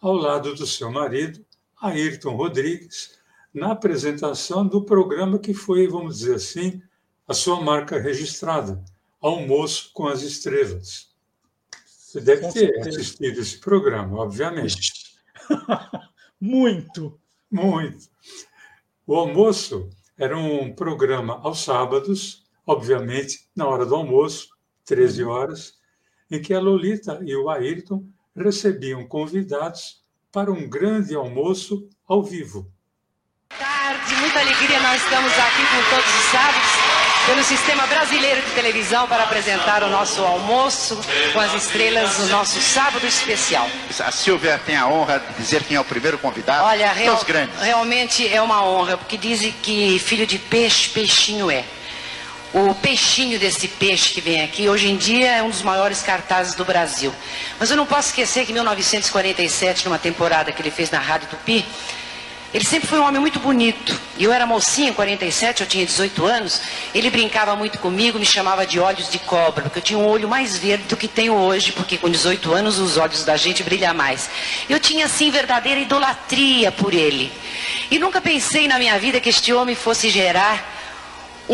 ao 0.00 0.14
lado 0.14 0.54
do 0.54 0.66
seu 0.66 0.90
marido, 0.90 1.44
Ayrton 1.80 2.34
Rodrigues, 2.34 3.18
na 3.54 3.72
apresentação 3.72 4.66
do 4.66 4.84
programa 4.84 5.38
que 5.38 5.54
foi, 5.54 5.86
vamos 5.86 6.18
dizer 6.18 6.36
assim, 6.36 6.82
a 7.26 7.34
sua 7.34 7.60
marca 7.60 7.98
registrada, 7.98 8.84
Almoço 9.20 9.92
com 9.92 10.08
as 10.08 10.22
Estrelas. 10.22 11.12
Você 11.86 12.20
deve 12.20 12.52
ter 12.52 12.76
assistido 12.80 13.40
esse 13.40 13.58
programa, 13.58 14.18
obviamente. 14.18 15.01
Muito. 16.40 17.18
Muito. 17.50 18.08
O 19.06 19.14
almoço 19.14 19.88
era 20.16 20.36
um 20.36 20.74
programa 20.74 21.40
aos 21.42 21.60
sábados, 21.60 22.44
obviamente, 22.66 23.48
na 23.54 23.66
hora 23.66 23.84
do 23.84 23.94
almoço, 23.94 24.48
13 24.84 25.24
uhum. 25.24 25.30
horas, 25.30 25.74
em 26.30 26.40
que 26.40 26.54
a 26.54 26.60
Lolita 26.60 27.20
e 27.24 27.36
o 27.36 27.48
Ayrton 27.48 28.06
recebiam 28.34 29.06
convidados 29.06 30.02
para 30.30 30.50
um 30.50 30.68
grande 30.68 31.14
almoço 31.14 31.88
ao 32.06 32.22
vivo 32.22 32.72
tarde, 33.92 34.14
muita 34.16 34.40
alegria. 34.40 34.80
Nós 34.80 35.02
estamos 35.02 35.32
aqui 35.32 35.62
com 35.66 35.90
todos 35.90 36.14
os 36.14 36.24
sábados 36.30 36.71
pelo 37.26 37.42
Sistema 37.44 37.86
Brasileiro 37.86 38.42
de 38.42 38.50
Televisão 38.50 39.06
para 39.06 39.22
apresentar 39.22 39.82
o 39.84 39.88
nosso 39.88 40.22
almoço 40.22 41.00
com 41.32 41.40
as 41.40 41.54
estrelas 41.54 42.18
no 42.18 42.26
nosso 42.26 42.60
sábado 42.60 43.06
especial. 43.06 43.68
A 44.00 44.10
Silvia 44.10 44.60
tem 44.64 44.76
a 44.76 44.86
honra 44.88 45.20
de 45.20 45.34
dizer 45.42 45.62
quem 45.62 45.76
é 45.76 45.80
o 45.80 45.84
primeiro 45.84 46.18
convidado 46.18 46.64
Olha, 46.64 46.92
real, 46.92 47.22
grandes. 47.24 47.60
realmente 47.60 48.26
é 48.26 48.42
uma 48.42 48.64
honra, 48.64 48.96
porque 48.96 49.16
dizem 49.16 49.54
que 49.62 49.98
filho 50.00 50.26
de 50.26 50.38
peixe, 50.38 50.88
peixinho 50.88 51.50
é. 51.50 51.64
O 52.52 52.74
peixinho 52.74 53.38
desse 53.38 53.66
peixe 53.66 54.12
que 54.12 54.20
vem 54.20 54.42
aqui, 54.42 54.68
hoje 54.68 54.88
em 54.88 54.96
dia 54.96 55.36
é 55.36 55.42
um 55.42 55.48
dos 55.48 55.62
maiores 55.62 56.02
cartazes 56.02 56.54
do 56.54 56.64
Brasil. 56.66 57.14
Mas 57.58 57.70
eu 57.70 57.76
não 57.76 57.86
posso 57.86 58.08
esquecer 58.08 58.44
que 58.44 58.50
em 58.52 58.54
1947, 58.54 59.86
numa 59.86 59.98
temporada 59.98 60.52
que 60.52 60.60
ele 60.60 60.70
fez 60.70 60.90
na 60.90 60.98
Rádio 60.98 61.28
Tupi, 61.28 61.64
ele 62.52 62.64
sempre 62.64 62.86
foi 62.86 62.98
um 63.00 63.04
homem 63.04 63.20
muito 63.20 63.40
bonito. 63.40 63.98
Eu 64.18 64.30
era 64.32 64.46
mocinha, 64.46 64.92
47, 64.92 65.62
eu 65.62 65.66
tinha 65.66 65.86
18 65.86 66.26
anos. 66.26 66.60
Ele 66.94 67.10
brincava 67.10 67.56
muito 67.56 67.78
comigo, 67.78 68.18
me 68.18 68.26
chamava 68.26 68.66
de 68.66 68.78
olhos 68.78 69.10
de 69.10 69.18
cobra, 69.18 69.62
porque 69.62 69.78
eu 69.78 69.82
tinha 69.82 69.98
um 69.98 70.06
olho 70.06 70.28
mais 70.28 70.58
verde 70.58 70.84
do 70.84 70.96
que 70.96 71.08
tenho 71.08 71.34
hoje, 71.34 71.72
porque 71.72 71.96
com 71.96 72.10
18 72.10 72.52
anos 72.52 72.78
os 72.78 72.98
olhos 72.98 73.24
da 73.24 73.36
gente 73.38 73.62
brilham 73.62 73.94
mais. 73.94 74.28
Eu 74.68 74.78
tinha, 74.78 75.06
assim, 75.06 75.30
verdadeira 75.30 75.80
idolatria 75.80 76.70
por 76.70 76.92
ele. 76.92 77.32
E 77.90 77.98
nunca 77.98 78.20
pensei 78.20 78.68
na 78.68 78.78
minha 78.78 78.98
vida 78.98 79.18
que 79.18 79.30
este 79.30 79.52
homem 79.52 79.74
fosse 79.74 80.10
gerar 80.10 80.71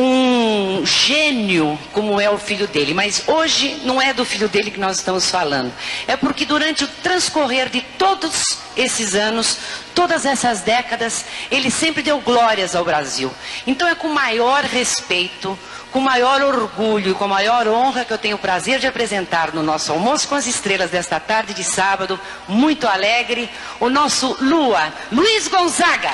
um 0.00 0.86
gênio 0.86 1.76
como 1.92 2.20
é 2.20 2.30
o 2.30 2.38
filho 2.38 2.68
dele. 2.68 2.94
Mas 2.94 3.24
hoje 3.26 3.80
não 3.84 4.00
é 4.00 4.12
do 4.12 4.24
filho 4.24 4.48
dele 4.48 4.70
que 4.70 4.78
nós 4.78 4.98
estamos 4.98 5.28
falando. 5.28 5.72
É 6.06 6.16
porque 6.16 6.44
durante 6.44 6.84
o 6.84 6.88
transcorrer 7.02 7.68
de 7.68 7.80
todos 7.80 8.58
esses 8.76 9.16
anos, 9.16 9.58
todas 9.96 10.24
essas 10.24 10.60
décadas, 10.60 11.24
ele 11.50 11.68
sempre 11.68 12.00
deu 12.00 12.20
glórias 12.20 12.76
ao 12.76 12.84
Brasil. 12.84 13.32
Então 13.66 13.88
é 13.88 13.94
com 13.96 14.08
maior 14.08 14.62
respeito, 14.62 15.58
com 15.90 16.00
maior 16.00 16.42
orgulho 16.42 17.10
e 17.10 17.14
com 17.14 17.26
maior 17.26 17.66
honra 17.66 18.04
que 18.04 18.12
eu 18.12 18.18
tenho 18.18 18.36
o 18.36 18.38
prazer 18.38 18.78
de 18.78 18.86
apresentar 18.86 19.52
no 19.52 19.64
nosso 19.64 19.90
almoço 19.90 20.28
com 20.28 20.36
as 20.36 20.46
estrelas 20.46 20.90
desta 20.90 21.18
tarde 21.18 21.54
de 21.54 21.64
sábado, 21.64 22.20
muito 22.46 22.86
alegre, 22.86 23.50
o 23.80 23.88
nosso 23.88 24.36
Lua, 24.40 24.92
Luiz 25.10 25.48
Gonzaga. 25.48 26.12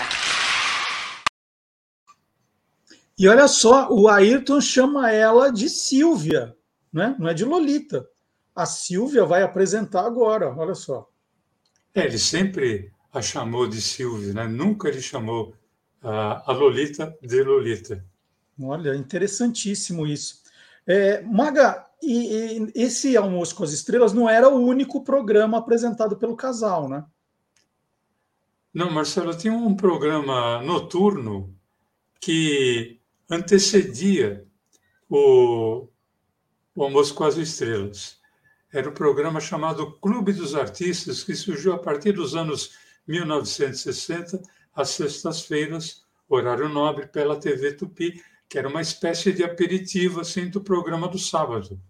E 3.19 3.29
olha 3.29 3.47
só, 3.47 3.89
o 3.91 4.09
Ayrton 4.09 4.61
chama 4.61 5.11
ela 5.11 5.51
de 5.51 5.69
Silvia, 5.69 6.57
né? 6.93 7.15
não 7.19 7.29
é 7.29 7.35
de 7.35 7.45
Lolita. 7.45 8.07
A 8.55 8.67
Silvia 8.67 9.25
vai 9.25 9.43
apresentar 9.43 10.05
agora, 10.05 10.55
olha 10.57 10.75
só. 10.75 11.09
É, 11.95 12.05
ele 12.05 12.19
sempre 12.19 12.93
a 13.13 13.23
chamou 13.23 13.69
de 13.69 13.81
Silvia, 13.81 14.33
né? 14.33 14.49
nunca 14.49 14.89
ele 14.89 15.01
chamou 15.01 15.55
a 16.03 16.53
Lolita 16.53 17.17
de 17.23 17.43
Lolita. 17.43 18.05
Olha, 18.61 18.95
interessantíssimo 18.95 20.07
isso. 20.07 20.43
É, 20.87 21.23
Maga, 21.23 21.87
e, 22.03 22.59
e 22.59 22.73
esse 22.75 23.17
Almoço 23.17 23.55
com 23.55 23.65
as 23.65 23.73
Estrelas 23.73 24.13
não 24.13 24.29
era 24.29 24.49
o 24.49 24.59
único 24.59 25.03
programa 25.03 25.59
apresentado 25.59 26.17
pelo 26.17 26.37
casal, 26.37 26.89
né? 26.89 27.05
Não, 28.73 28.91
Marcelo, 28.91 29.35
tinha 29.37 29.53
um 29.53 29.75
programa 29.75 30.61
noturno 30.63 31.57
que 32.21 33.01
antecedia 33.31 34.47
o, 35.09 35.89
o 36.75 36.83
Almoço 36.83 37.15
com 37.15 37.25
as 37.25 37.37
Estrelas. 37.37 38.19
Era 38.73 38.91
um 38.91 38.95
programa 38.95 39.41
chamado 39.41 39.93
Clube 40.01 40.33
dos 40.33 40.55
Artistas, 40.55 41.23
que 41.23 41.35
surgiu 41.35 41.73
a 41.73 41.79
partir 41.79 42.13
dos 42.13 42.35
anos 42.35 42.73
1960, 43.07 44.43
às 44.75 44.91
sextas-feiras, 44.91 46.05
horário 46.29 46.69
nobre, 46.69 47.07
pela 47.07 47.39
TV 47.39 47.73
Tupi, 47.73 48.23
que 48.49 48.59
era 48.59 48.69
uma 48.69 48.81
espécie 48.81 49.33
de 49.33 49.45
aperitivo 49.45 50.21
assim 50.21 50.49
do 50.49 50.61
programa 50.61 51.09
do 51.09 51.19
sábado. 51.19 51.81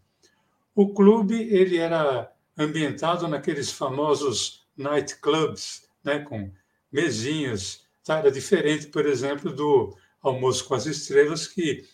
O 0.74 0.92
clube 0.92 1.34
ele 1.34 1.78
era 1.78 2.30
ambientado 2.58 3.26
naqueles 3.28 3.70
famosos 3.70 4.66
night 4.76 5.16
clubs, 5.20 5.88
né, 6.02 6.18
com 6.18 6.52
mesinhas. 6.92 7.84
Tá? 8.04 8.18
Era 8.18 8.30
diferente, 8.30 8.88
por 8.88 9.06
exemplo, 9.06 9.52
do 9.52 9.96
almoço 10.28 10.64
com 10.66 10.74
as 10.74 10.86
estrelas, 10.86 11.46
que 11.46 11.84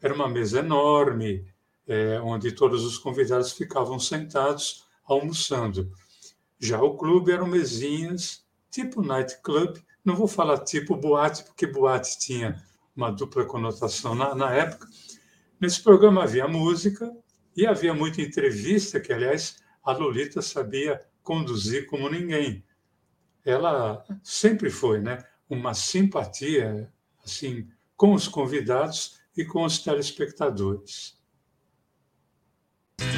era 0.00 0.14
uma 0.14 0.28
mesa 0.28 0.60
enorme, 0.60 1.44
é, 1.86 2.20
onde 2.20 2.52
todos 2.52 2.84
os 2.84 2.96
convidados 2.96 3.52
ficavam 3.52 3.98
sentados 3.98 4.86
almoçando. 5.04 5.90
Já 6.58 6.80
o 6.80 6.96
clube 6.96 7.32
eram 7.32 7.46
mesinhas 7.46 8.44
tipo 8.70 9.02
nightclub, 9.02 9.82
não 10.04 10.14
vou 10.14 10.28
falar 10.28 10.58
tipo 10.58 10.96
boate, 10.96 11.42
porque 11.42 11.66
boate 11.66 12.18
tinha 12.18 12.62
uma 12.94 13.10
dupla 13.10 13.44
conotação 13.44 14.14
na, 14.14 14.34
na 14.34 14.54
época. 14.54 14.86
Nesse 15.60 15.82
programa 15.82 16.22
havia 16.22 16.46
música 16.46 17.10
e 17.56 17.66
havia 17.66 17.92
muita 17.92 18.22
entrevista, 18.22 19.00
que, 19.00 19.12
aliás, 19.12 19.56
a 19.82 19.92
Lolita 19.92 20.40
sabia 20.40 21.00
conduzir 21.22 21.86
como 21.86 22.08
ninguém. 22.08 22.64
Ela 23.44 24.04
sempre 24.22 24.70
foi 24.70 25.00
né, 25.00 25.24
uma 25.48 25.74
simpatia 25.74 26.90
assim 27.24 27.68
com 28.00 28.14
os 28.14 28.26
convidados 28.26 29.16
e 29.36 29.44
com 29.44 29.62
os 29.62 29.78
telespectadores. 29.78 31.12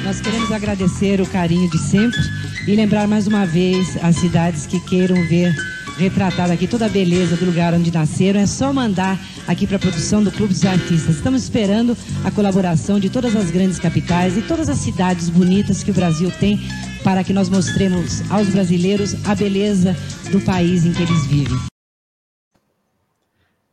Nós 0.03 0.19
queremos 0.19 0.51
agradecer 0.51 1.21
o 1.21 1.25
carinho 1.25 1.69
de 1.69 1.77
sempre 1.77 2.19
e 2.67 2.75
lembrar 2.75 3.07
mais 3.07 3.25
uma 3.25 3.45
vez 3.45 3.95
as 4.03 4.17
cidades 4.17 4.65
que 4.65 4.81
queiram 4.81 5.15
ver 5.29 5.55
retratada 5.97 6.51
aqui 6.51 6.67
toda 6.67 6.87
a 6.87 6.89
beleza 6.89 7.37
do 7.37 7.45
lugar 7.45 7.73
onde 7.73 7.93
nasceram. 7.93 8.41
É 8.41 8.45
só 8.45 8.73
mandar 8.73 9.17
aqui 9.47 9.65
para 9.65 9.77
a 9.77 9.79
produção 9.79 10.21
do 10.21 10.33
Clube 10.33 10.53
dos 10.53 10.65
Artistas. 10.65 11.15
Estamos 11.15 11.43
esperando 11.43 11.95
a 12.25 12.31
colaboração 12.31 12.99
de 12.99 13.09
todas 13.09 13.37
as 13.37 13.51
grandes 13.51 13.79
capitais 13.79 14.37
e 14.37 14.41
todas 14.41 14.67
as 14.67 14.79
cidades 14.79 15.29
bonitas 15.29 15.81
que 15.81 15.91
o 15.91 15.93
Brasil 15.93 16.29
tem 16.41 16.59
para 17.05 17.23
que 17.23 17.31
nós 17.31 17.47
mostremos 17.47 18.29
aos 18.29 18.49
brasileiros 18.49 19.15
a 19.25 19.33
beleza 19.33 19.95
do 20.29 20.41
país 20.41 20.85
em 20.85 20.91
que 20.91 21.03
eles 21.03 21.25
vivem. 21.27 21.72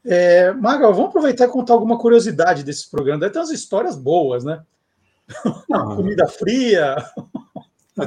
É, 0.04 0.52
Magal, 0.52 0.94
vamos 0.94 1.10
aproveitar 1.10 1.44
e 1.46 1.50
contar 1.50 1.74
alguma 1.74 1.98
curiosidade 1.98 2.64
desse 2.64 2.90
programa. 2.90 3.20
Deve 3.20 3.32
ter 3.32 3.38
umas 3.38 3.50
histórias 3.50 3.96
boas, 3.96 4.44
né? 4.44 4.64
Não, 5.68 5.94
Comida 5.96 6.26
fria. 6.26 6.96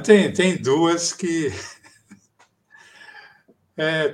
Tem, 0.04 0.32
tem 0.34 0.62
duas 0.62 1.14
que. 1.14 1.50
É, 3.76 4.08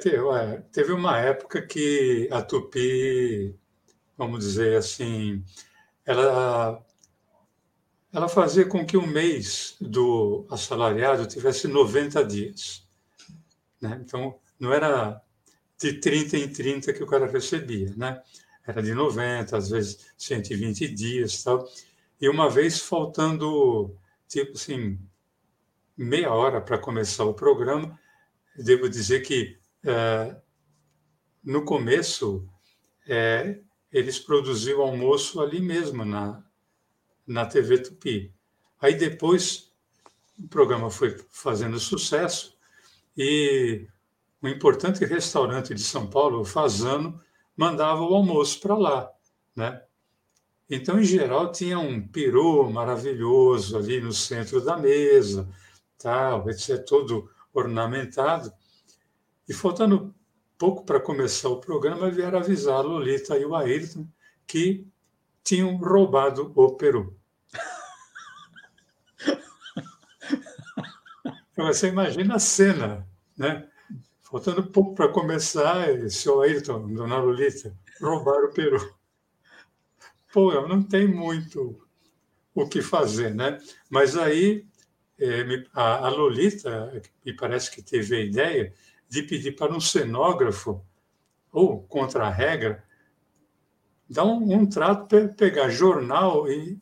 teve 0.71 0.93
uma 0.93 1.19
época 1.19 1.61
que 1.61 2.29
a 2.31 2.41
Tupi, 2.41 3.53
vamos 4.17 4.39
dizer 4.39 4.77
assim, 4.77 5.43
ela, 6.05 6.81
ela 8.13 8.29
fazia 8.29 8.65
com 8.65 8.85
que 8.85 8.95
o 8.95 9.05
mês 9.05 9.75
do 9.81 10.47
assalariado 10.49 11.27
tivesse 11.27 11.67
90 11.67 12.23
dias. 12.23 12.87
Né? 13.81 13.99
Então, 14.01 14.39
não 14.57 14.71
era 14.71 15.21
de 15.79 15.93
30 15.93 16.37
em 16.37 16.49
30 16.49 16.93
que 16.93 17.03
o 17.03 17.07
cara 17.07 17.25
recebia, 17.25 17.93
né? 17.95 18.21
Era 18.67 18.83
de 18.83 18.93
90, 18.93 19.57
às 19.57 19.69
vezes 19.69 20.11
120 20.17 20.87
dias 20.89 21.41
tal. 21.41 21.67
E 22.21 22.27
uma 22.27 22.49
vez 22.49 22.79
faltando, 22.79 23.95
tipo 24.27 24.53
assim, 24.53 24.99
meia 25.97 26.31
hora 26.31 26.61
para 26.61 26.77
começar 26.77 27.23
o 27.23 27.33
programa, 27.33 27.97
devo 28.55 28.89
dizer 28.89 29.21
que 29.21 29.57
é, 29.83 30.35
no 31.43 31.63
começo 31.63 32.47
é, 33.07 33.59
eles 33.91 34.19
produziam 34.19 34.81
almoço 34.81 35.41
ali 35.41 35.61
mesmo 35.61 36.03
na, 36.03 36.43
na 37.25 37.45
TV 37.45 37.79
Tupi. 37.79 38.33
Aí 38.81 38.95
depois 38.95 39.71
o 40.37 40.47
programa 40.47 40.89
foi 40.89 41.17
fazendo 41.29 41.79
sucesso 41.79 42.57
e 43.17 43.87
um 44.41 44.47
importante 44.47 45.03
restaurante 45.05 45.73
de 45.73 45.81
São 45.81 46.07
Paulo, 46.07 46.41
o 46.41 46.45
Fazano, 46.45 47.19
mandava 47.55 48.01
o 48.01 48.15
almoço 48.15 48.59
para 48.61 48.77
lá, 48.77 49.11
né? 49.55 49.83
Então, 50.69 50.99
em 50.99 51.03
geral, 51.03 51.51
tinha 51.51 51.79
um 51.79 52.07
peru 52.07 52.69
maravilhoso 52.69 53.75
ali 53.77 53.99
no 53.99 54.13
centro 54.13 54.63
da 54.63 54.77
mesa, 54.77 55.49
tal, 55.97 56.47
etc., 56.49 56.85
todo 56.85 57.29
ornamentado. 57.53 58.53
E 59.47 59.53
faltando 59.53 60.13
pouco 60.57 60.85
para 60.85 60.99
começar 60.99 61.49
o 61.49 61.59
programa, 61.59 62.11
vieram 62.11 62.37
avisar 62.37 62.77
a 62.77 62.81
Lolita 62.81 63.37
e 63.37 63.45
o 63.45 63.55
Ayrton 63.55 64.07
que 64.45 64.87
tinham 65.43 65.75
roubado 65.77 66.51
o 66.55 66.75
peru. 66.75 67.17
Então, 71.51 71.67
você 71.67 71.89
imagina 71.89 72.35
a 72.35 72.39
cena, 72.39 73.05
né? 73.35 73.67
Faltando 74.29 74.63
pouco 74.67 74.93
para 74.93 75.11
começar, 75.11 75.87
seu 76.09 76.41
Ayrton, 76.41 76.93
dona 76.93 77.17
Lolita, 77.17 77.75
roubaram 77.99 78.49
o 78.49 78.53
peru. 78.53 78.95
Pô, 80.31 80.67
não 80.67 80.83
tem 80.83 81.07
muito 81.07 81.81
o 82.53 82.67
que 82.69 82.81
fazer, 82.81 83.33
né? 83.33 83.57
Mas 83.89 84.15
aí 84.15 84.67
é, 85.19 85.65
a 85.73 86.09
Lolita, 86.09 87.01
me 87.25 87.35
parece 87.35 87.71
que 87.71 87.81
teve 87.81 88.15
a 88.15 88.19
ideia 88.19 88.73
de 89.09 89.23
pedir 89.23 89.55
para 89.55 89.73
um 89.73 89.79
cenógrafo, 89.79 90.85
ou 91.51 91.81
contra 91.83 92.27
a 92.27 92.29
regra, 92.29 92.83
dar 94.07 94.25
um, 94.25 94.53
um 94.53 94.65
trato, 94.67 95.33
pegar 95.35 95.69
jornal 95.69 96.47
e 96.47 96.79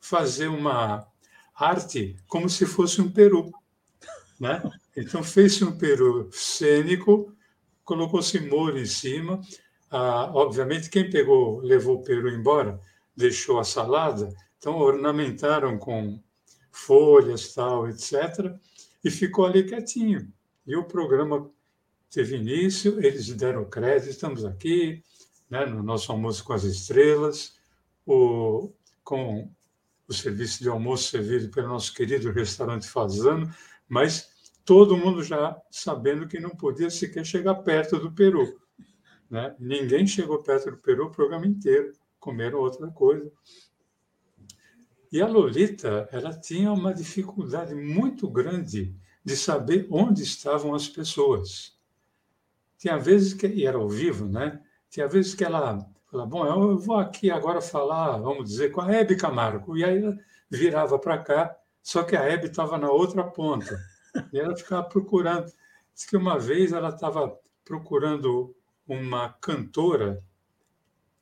fazer 0.00 0.48
uma 0.48 1.06
arte 1.54 2.16
como 2.26 2.48
se 2.48 2.64
fosse 2.64 3.02
um 3.02 3.10
peru. 3.10 3.52
Né? 4.40 4.62
Então, 4.96 5.22
fez-se 5.22 5.62
um 5.62 5.76
peru 5.76 6.30
cênico, 6.32 7.36
colocou-se 7.84 8.40
molho 8.40 8.78
em 8.78 8.86
cima. 8.86 9.40
Ah, 9.90 10.30
obviamente, 10.34 10.88
quem 10.88 11.10
pegou, 11.10 11.60
levou 11.60 11.96
o 11.96 12.02
peru 12.02 12.30
embora, 12.30 12.80
deixou 13.14 13.58
a 13.58 13.64
salada, 13.64 14.34
então 14.58 14.76
ornamentaram 14.76 15.78
com 15.78 16.18
folhas, 16.72 17.54
tal, 17.54 17.88
etc., 17.88 18.54
e 19.04 19.10
ficou 19.10 19.46
ali 19.46 19.64
quietinho. 19.64 20.32
E 20.66 20.74
o 20.74 20.84
programa 20.84 21.48
teve 22.10 22.36
início, 22.36 22.98
eles 23.04 23.28
deram 23.28 23.68
crédito, 23.68 24.10
estamos 24.10 24.44
aqui, 24.44 25.02
né, 25.48 25.64
no 25.66 25.82
nosso 25.82 26.10
almoço 26.10 26.42
com 26.42 26.52
as 26.52 26.64
estrelas, 26.64 27.54
o, 28.04 28.72
com 29.04 29.50
o 30.08 30.12
serviço 30.12 30.62
de 30.62 30.68
almoço 30.68 31.10
servido 31.10 31.50
pelo 31.50 31.68
nosso 31.68 31.92
querido 31.94 32.30
restaurante 32.32 32.88
Fazano, 32.88 33.54
mas 33.88 34.35
todo 34.66 34.96
mundo 34.96 35.22
já 35.22 35.56
sabendo 35.70 36.26
que 36.26 36.40
não 36.40 36.50
podia 36.50 36.90
sequer 36.90 37.24
chegar 37.24 37.54
perto 37.54 37.98
do 37.98 38.12
Peru. 38.12 38.60
Né? 39.30 39.54
Ninguém 39.58 40.06
chegou 40.06 40.42
perto 40.42 40.72
do 40.72 40.76
Peru 40.76 41.06
o 41.06 41.10
programa 41.10 41.46
inteiro, 41.46 41.92
comeram 42.18 42.58
outra 42.58 42.88
coisa. 42.88 43.30
E 45.10 45.22
a 45.22 45.26
Lolita, 45.26 46.08
ela 46.10 46.34
tinha 46.34 46.72
uma 46.72 46.92
dificuldade 46.92 47.74
muito 47.74 48.28
grande 48.28 48.94
de 49.24 49.36
saber 49.36 49.86
onde 49.88 50.24
estavam 50.24 50.74
as 50.74 50.88
pessoas. 50.88 51.78
Tinha 52.76 52.98
vezes 52.98 53.32
que, 53.32 53.46
e 53.46 53.64
era 53.64 53.78
ao 53.78 53.88
vivo, 53.88 54.26
né? 54.26 54.60
Tinha 54.90 55.06
vezes 55.06 55.34
que 55.34 55.44
ela 55.44 55.78
falava, 56.10 56.28
bom, 56.28 56.44
eu 56.44 56.78
vou 56.78 56.96
aqui 56.96 57.30
agora 57.30 57.60
falar, 57.60 58.18
vamos 58.18 58.50
dizer, 58.50 58.72
com 58.72 58.80
a 58.80 58.92
Hebe 58.92 59.16
Camargo. 59.16 59.76
E 59.76 59.84
aí 59.84 60.02
ela 60.02 60.18
virava 60.50 60.98
para 60.98 61.18
cá, 61.18 61.56
só 61.82 62.02
que 62.02 62.16
a 62.16 62.24
Hebe 62.24 62.46
estava 62.46 62.76
na 62.76 62.90
outra 62.90 63.22
ponta. 63.22 63.78
E 64.32 64.38
ela 64.38 64.56
ficava 64.56 64.82
procurando. 64.84 65.52
Diz 65.94 66.06
que 66.06 66.16
uma 66.16 66.38
vez 66.38 66.72
ela 66.72 66.90
estava 66.90 67.38
procurando 67.64 68.54
uma 68.86 69.30
cantora 69.40 70.22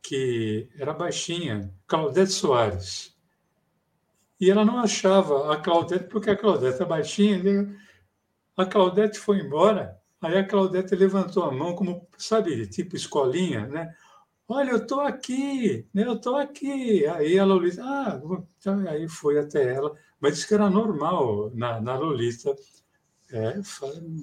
que 0.03 0.69
era 0.79 0.93
baixinha, 0.93 1.73
Claudete 1.87 2.33
Soares. 2.33 3.17
E 4.39 4.51
ela 4.51 4.65
não 4.65 4.79
achava 4.79 5.53
a 5.53 5.57
Claudete, 5.57 6.05
porque 6.05 6.31
a 6.31 6.37
Claudete 6.37 6.83
é 6.83 6.85
baixinha. 6.85 7.75
A 8.57 8.67
Claudete 8.67 9.19
foi 9.19 9.39
embora, 9.39 9.99
aí 10.21 10.37
a 10.37 10.47
Claudete 10.47 10.95
levantou 10.95 11.45
a 11.45 11.51
mão, 11.51 11.75
como, 11.75 12.07
sabe, 12.19 12.67
tipo 12.67 12.95
escolinha, 12.95 13.67
né? 13.67 13.95
Olha, 14.47 14.73
eu 14.73 14.77
estou 14.77 15.01
aqui, 15.01 15.89
né? 15.95 16.07
eu 16.07 16.15
estou 16.15 16.37
aqui. 16.37 17.07
Aí 17.07 17.39
a 17.39 17.45
Lolita, 17.47 17.83
ah, 17.83 18.21
então, 18.59 18.87
aí 18.87 19.09
foi 19.09 19.39
até 19.39 19.75
ela, 19.75 19.97
mas 20.21 20.35
disse 20.35 20.47
que 20.47 20.55
era 20.55 20.69
normal 20.69 21.51
na, 21.55 21.81
na 21.81 21.97
Lolita 21.97 22.55
é, 23.35 23.61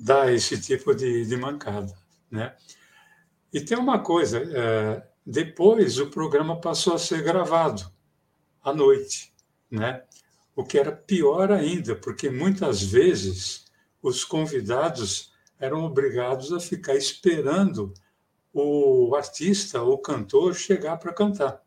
dar 0.02 0.34
esse 0.34 0.60
tipo 0.60 0.96
de, 0.96 1.26
de 1.26 1.36
mancada, 1.36 1.94
né? 2.30 2.56
E 3.52 3.60
tem 3.60 3.78
uma 3.78 4.00
coisa, 4.00 4.40
é, 4.40 5.06
depois 5.26 6.00
o 6.00 6.10
programa 6.10 6.62
passou 6.62 6.94
a 6.94 6.98
ser 6.98 7.22
gravado 7.22 7.92
à 8.64 8.74
noite, 8.74 9.34
né? 9.70 10.04
O 10.56 10.64
que 10.64 10.80
era 10.80 10.94
pior 10.94 11.52
ainda, 11.52 11.94
porque 11.94 12.30
muitas 12.30 12.82
vezes 12.82 13.66
os 14.02 14.24
convidados 14.24 15.34
eram 15.60 15.84
obrigados 15.84 16.54
a 16.54 16.60
ficar 16.60 16.96
esperando 16.96 17.94
o 18.54 19.14
artista, 19.14 19.84
o 19.84 19.98
cantor, 19.98 20.56
chegar 20.56 20.98
para 20.98 21.14
cantar. 21.14 21.62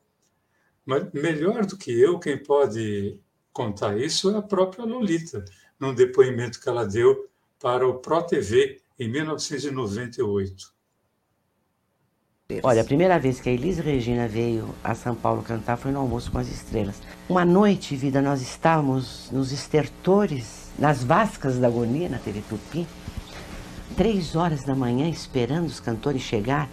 Mas 0.84 1.12
melhor 1.12 1.66
do 1.66 1.76
que 1.76 1.90
eu, 1.92 2.18
quem 2.18 2.42
pode 2.42 3.18
contar 3.52 3.98
isso 3.98 4.30
é 4.30 4.38
a 4.38 4.42
própria 4.42 4.84
Lolita, 4.84 5.44
num 5.78 5.94
depoimento 5.94 6.60
que 6.60 6.68
ela 6.68 6.86
deu 6.86 7.28
para 7.64 7.88
o 7.88 7.94
Pro 7.94 8.22
TV 8.22 8.82
em 9.00 9.10
1998. 9.10 10.66
Olha, 12.62 12.82
a 12.82 12.84
primeira 12.84 13.18
vez 13.18 13.40
que 13.40 13.48
a 13.48 13.52
Elis 13.52 13.78
Regina 13.78 14.28
veio 14.28 14.74
a 14.84 14.94
São 14.94 15.14
Paulo 15.14 15.42
cantar 15.42 15.78
foi 15.78 15.90
no 15.90 16.00
Almoço 16.00 16.30
com 16.30 16.36
as 16.36 16.48
Estrelas. 16.48 17.00
Uma 17.26 17.42
noite, 17.42 17.96
vida, 17.96 18.20
nós 18.20 18.42
estávamos 18.42 19.30
nos 19.32 19.50
estertores, 19.50 20.72
nas 20.78 21.02
vascas 21.02 21.58
da 21.58 21.68
agonia, 21.68 22.10
na 22.10 22.18
TV 22.18 22.42
Tupi, 22.46 22.86
três 23.96 24.36
horas 24.36 24.62
da 24.62 24.74
manhã 24.74 25.08
esperando 25.08 25.64
os 25.64 25.80
cantores 25.80 26.20
chegar, 26.20 26.68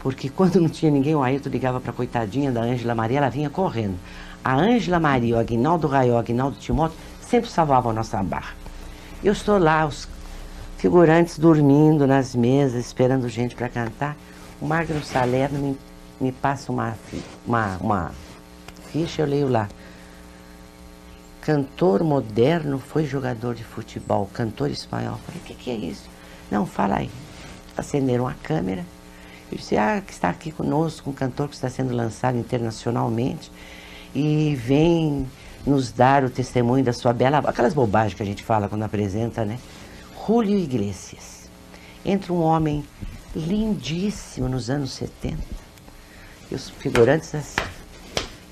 porque 0.00 0.28
quando 0.28 0.60
não 0.60 0.68
tinha 0.68 0.92
ninguém, 0.92 1.16
o 1.16 1.24
Ailton 1.24 1.48
ligava 1.48 1.80
para 1.80 1.90
a 1.90 1.94
coitadinha 1.94 2.52
da 2.52 2.62
Ângela 2.62 2.94
Maria, 2.94 3.18
ela 3.18 3.30
vinha 3.30 3.50
correndo. 3.50 3.98
A 4.44 4.54
Ângela 4.54 5.00
Maria, 5.00 5.34
o 5.34 5.40
Aguinaldo 5.40 5.88
Raiol, 5.88 6.14
o 6.14 6.18
Aguinaldo 6.20 6.56
Timóteo, 6.56 6.96
sempre 7.20 7.50
salvavam 7.50 7.90
a 7.90 7.94
nossa 7.94 8.22
barra. 8.22 8.60
Eu 9.22 9.34
estou 9.34 9.58
lá, 9.58 9.84
os 9.84 10.08
figurantes 10.80 11.38
dormindo 11.38 12.06
nas 12.06 12.34
mesas, 12.34 12.86
esperando 12.86 13.28
gente 13.28 13.54
para 13.54 13.68
cantar. 13.68 14.16
O 14.58 14.66
Magno 14.66 15.04
Salerno 15.04 15.58
me, 15.58 15.78
me 16.18 16.32
passa 16.32 16.72
uma, 16.72 16.96
uma, 17.46 17.76
uma 17.76 18.12
ficha, 18.90 19.20
eu 19.20 19.26
leio 19.26 19.48
lá. 19.48 19.68
Cantor 21.42 22.02
moderno 22.02 22.78
foi 22.78 23.04
jogador 23.04 23.54
de 23.54 23.62
futebol, 23.62 24.30
cantor 24.32 24.70
espanhol. 24.70 25.18
Falei, 25.26 25.42
o 25.42 25.44
que, 25.44 25.54
que 25.54 25.70
é 25.70 25.74
isso? 25.74 26.08
Não, 26.50 26.64
fala 26.64 26.96
aí. 26.96 27.10
Acenderam 27.76 28.26
a 28.26 28.32
câmera. 28.42 28.84
Eu 29.52 29.58
disse, 29.58 29.76
ah, 29.76 30.02
que 30.04 30.14
está 30.14 30.30
aqui 30.30 30.50
conosco 30.50 31.10
um 31.10 31.12
cantor 31.12 31.48
que 31.48 31.56
está 31.56 31.68
sendo 31.68 31.94
lançado 31.94 32.38
internacionalmente 32.38 33.52
e 34.14 34.54
vem 34.56 35.26
nos 35.66 35.92
dar 35.92 36.24
o 36.24 36.30
testemunho 36.30 36.82
da 36.82 36.94
sua 36.94 37.12
bela... 37.12 37.38
Aquelas 37.38 37.74
bobagens 37.74 38.14
que 38.14 38.22
a 38.22 38.26
gente 38.26 38.42
fala 38.42 38.66
quando 38.66 38.82
apresenta, 38.82 39.44
né? 39.44 39.58
Julio 40.30 40.56
Iglesias. 40.56 41.50
Entra 42.04 42.32
um 42.32 42.40
homem 42.40 42.84
lindíssimo 43.34 44.48
nos 44.48 44.70
anos 44.70 44.92
70. 44.92 45.36
E 46.48 46.54
os 46.54 46.70
figurantes 46.70 47.34
assim. 47.34 47.56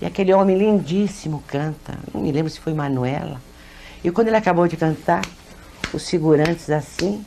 E 0.02 0.04
aquele 0.04 0.34
homem 0.34 0.58
lindíssimo 0.58 1.40
canta. 1.46 1.96
Não 2.12 2.20
me 2.20 2.32
lembro 2.32 2.50
se 2.50 2.58
foi 2.58 2.74
Manuela. 2.74 3.40
E 4.02 4.10
quando 4.10 4.26
ele 4.26 4.36
acabou 4.36 4.66
de 4.66 4.76
cantar, 4.76 5.24
os 5.94 6.10
figurantes 6.10 6.68
assim, 6.68 7.24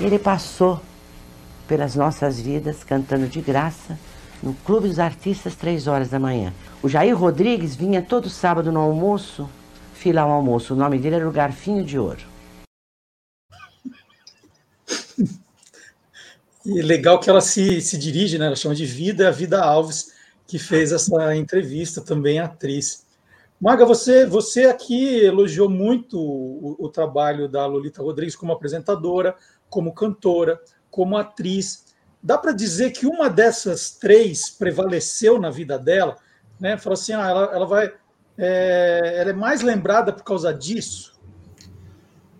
ele 0.00 0.20
passou 0.20 0.80
pelas 1.66 1.96
nossas 1.96 2.38
vidas 2.38 2.84
cantando 2.84 3.26
de 3.26 3.40
graça 3.40 3.98
no 4.40 4.54
Clube 4.54 4.86
dos 4.86 5.00
Artistas, 5.00 5.56
três 5.56 5.88
horas 5.88 6.10
da 6.10 6.20
manhã. 6.20 6.52
O 6.80 6.88
Jair 6.88 7.18
Rodrigues 7.18 7.74
vinha 7.74 8.00
todo 8.00 8.30
sábado 8.30 8.70
no 8.70 8.78
almoço, 8.78 9.50
filar 9.94 10.28
um 10.28 10.30
almoço. 10.30 10.74
O 10.74 10.76
nome 10.76 10.96
dele 10.96 11.16
era 11.16 11.28
o 11.28 11.32
Garfinho 11.32 11.84
de 11.84 11.98
Ouro. 11.98 12.29
E 16.64 16.82
legal 16.82 17.18
que 17.18 17.30
ela 17.30 17.40
se, 17.40 17.80
se 17.80 17.96
dirige, 17.96 18.38
né? 18.38 18.46
Ela 18.46 18.56
chama 18.56 18.74
de 18.74 18.84
Vida, 18.84 19.28
a 19.28 19.30
Vida 19.30 19.62
Alves, 19.62 20.12
que 20.46 20.58
fez 20.58 20.92
essa 20.92 21.34
entrevista, 21.34 22.00
também 22.00 22.38
atriz. 22.38 23.06
Maga, 23.60 23.84
você, 23.84 24.26
você 24.26 24.64
aqui 24.64 25.24
elogiou 25.24 25.68
muito 25.68 26.18
o, 26.18 26.76
o 26.78 26.88
trabalho 26.88 27.48
da 27.48 27.66
Lolita 27.66 28.02
Rodrigues 28.02 28.36
como 28.36 28.52
apresentadora, 28.52 29.34
como 29.68 29.94
cantora, 29.94 30.60
como 30.90 31.16
atriz. 31.16 31.86
Dá 32.22 32.36
para 32.36 32.52
dizer 32.52 32.90
que 32.90 33.06
uma 33.06 33.30
dessas 33.30 33.92
três 33.92 34.50
prevaleceu 34.50 35.38
na 35.38 35.50
vida 35.50 35.78
dela? 35.78 36.16
Né? 36.58 36.76
Falou 36.76 36.94
assim, 36.94 37.12
ah, 37.12 37.28
ela, 37.28 37.44
ela 37.54 37.66
vai, 37.66 37.92
é, 38.36 39.14
ela 39.16 39.30
é 39.30 39.34
mais 39.34 39.62
lembrada 39.62 40.12
por 40.12 40.24
causa 40.24 40.52
disso? 40.52 41.18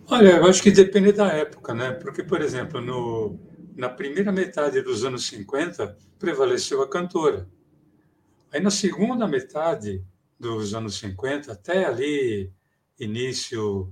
Olha, 0.08 0.36
eu 0.36 0.46
acho 0.46 0.62
que 0.62 0.70
depende 0.70 1.12
da 1.12 1.28
época, 1.28 1.72
né? 1.72 1.92
Porque, 1.92 2.22
por 2.22 2.42
exemplo, 2.42 2.80
no, 2.80 3.38
na 3.80 3.88
primeira 3.88 4.30
metade 4.30 4.82
dos 4.82 5.06
anos 5.06 5.26
50, 5.26 5.96
prevaleceu 6.18 6.82
a 6.82 6.88
cantora. 6.88 7.48
Aí, 8.52 8.60
na 8.60 8.70
segunda 8.70 9.26
metade 9.26 10.04
dos 10.38 10.74
anos 10.74 10.98
50, 10.98 11.50
até 11.50 11.86
ali, 11.86 12.52
início, 12.98 13.90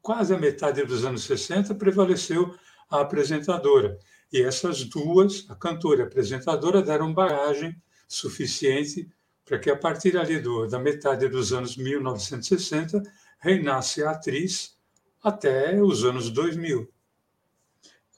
quase 0.00 0.32
a 0.32 0.38
metade 0.38 0.82
dos 0.84 1.04
anos 1.04 1.24
60, 1.24 1.74
prevaleceu 1.74 2.54
a 2.88 3.02
apresentadora. 3.02 3.98
E 4.32 4.40
essas 4.40 4.84
duas, 4.84 5.44
a 5.50 5.54
cantora 5.54 6.00
e 6.00 6.02
a 6.04 6.06
apresentadora, 6.06 6.80
deram 6.80 7.12
bagagem 7.12 7.76
suficiente 8.08 9.06
para 9.44 9.58
que, 9.58 9.68
a 9.68 9.76
partir 9.76 10.16
ali 10.16 10.40
do, 10.40 10.66
da 10.66 10.78
metade 10.78 11.28
dos 11.28 11.52
anos 11.52 11.76
1960, 11.76 13.02
reinasse 13.38 14.02
a 14.02 14.12
atriz 14.12 14.78
até 15.22 15.82
os 15.82 16.06
anos 16.06 16.30
2000. 16.30 16.93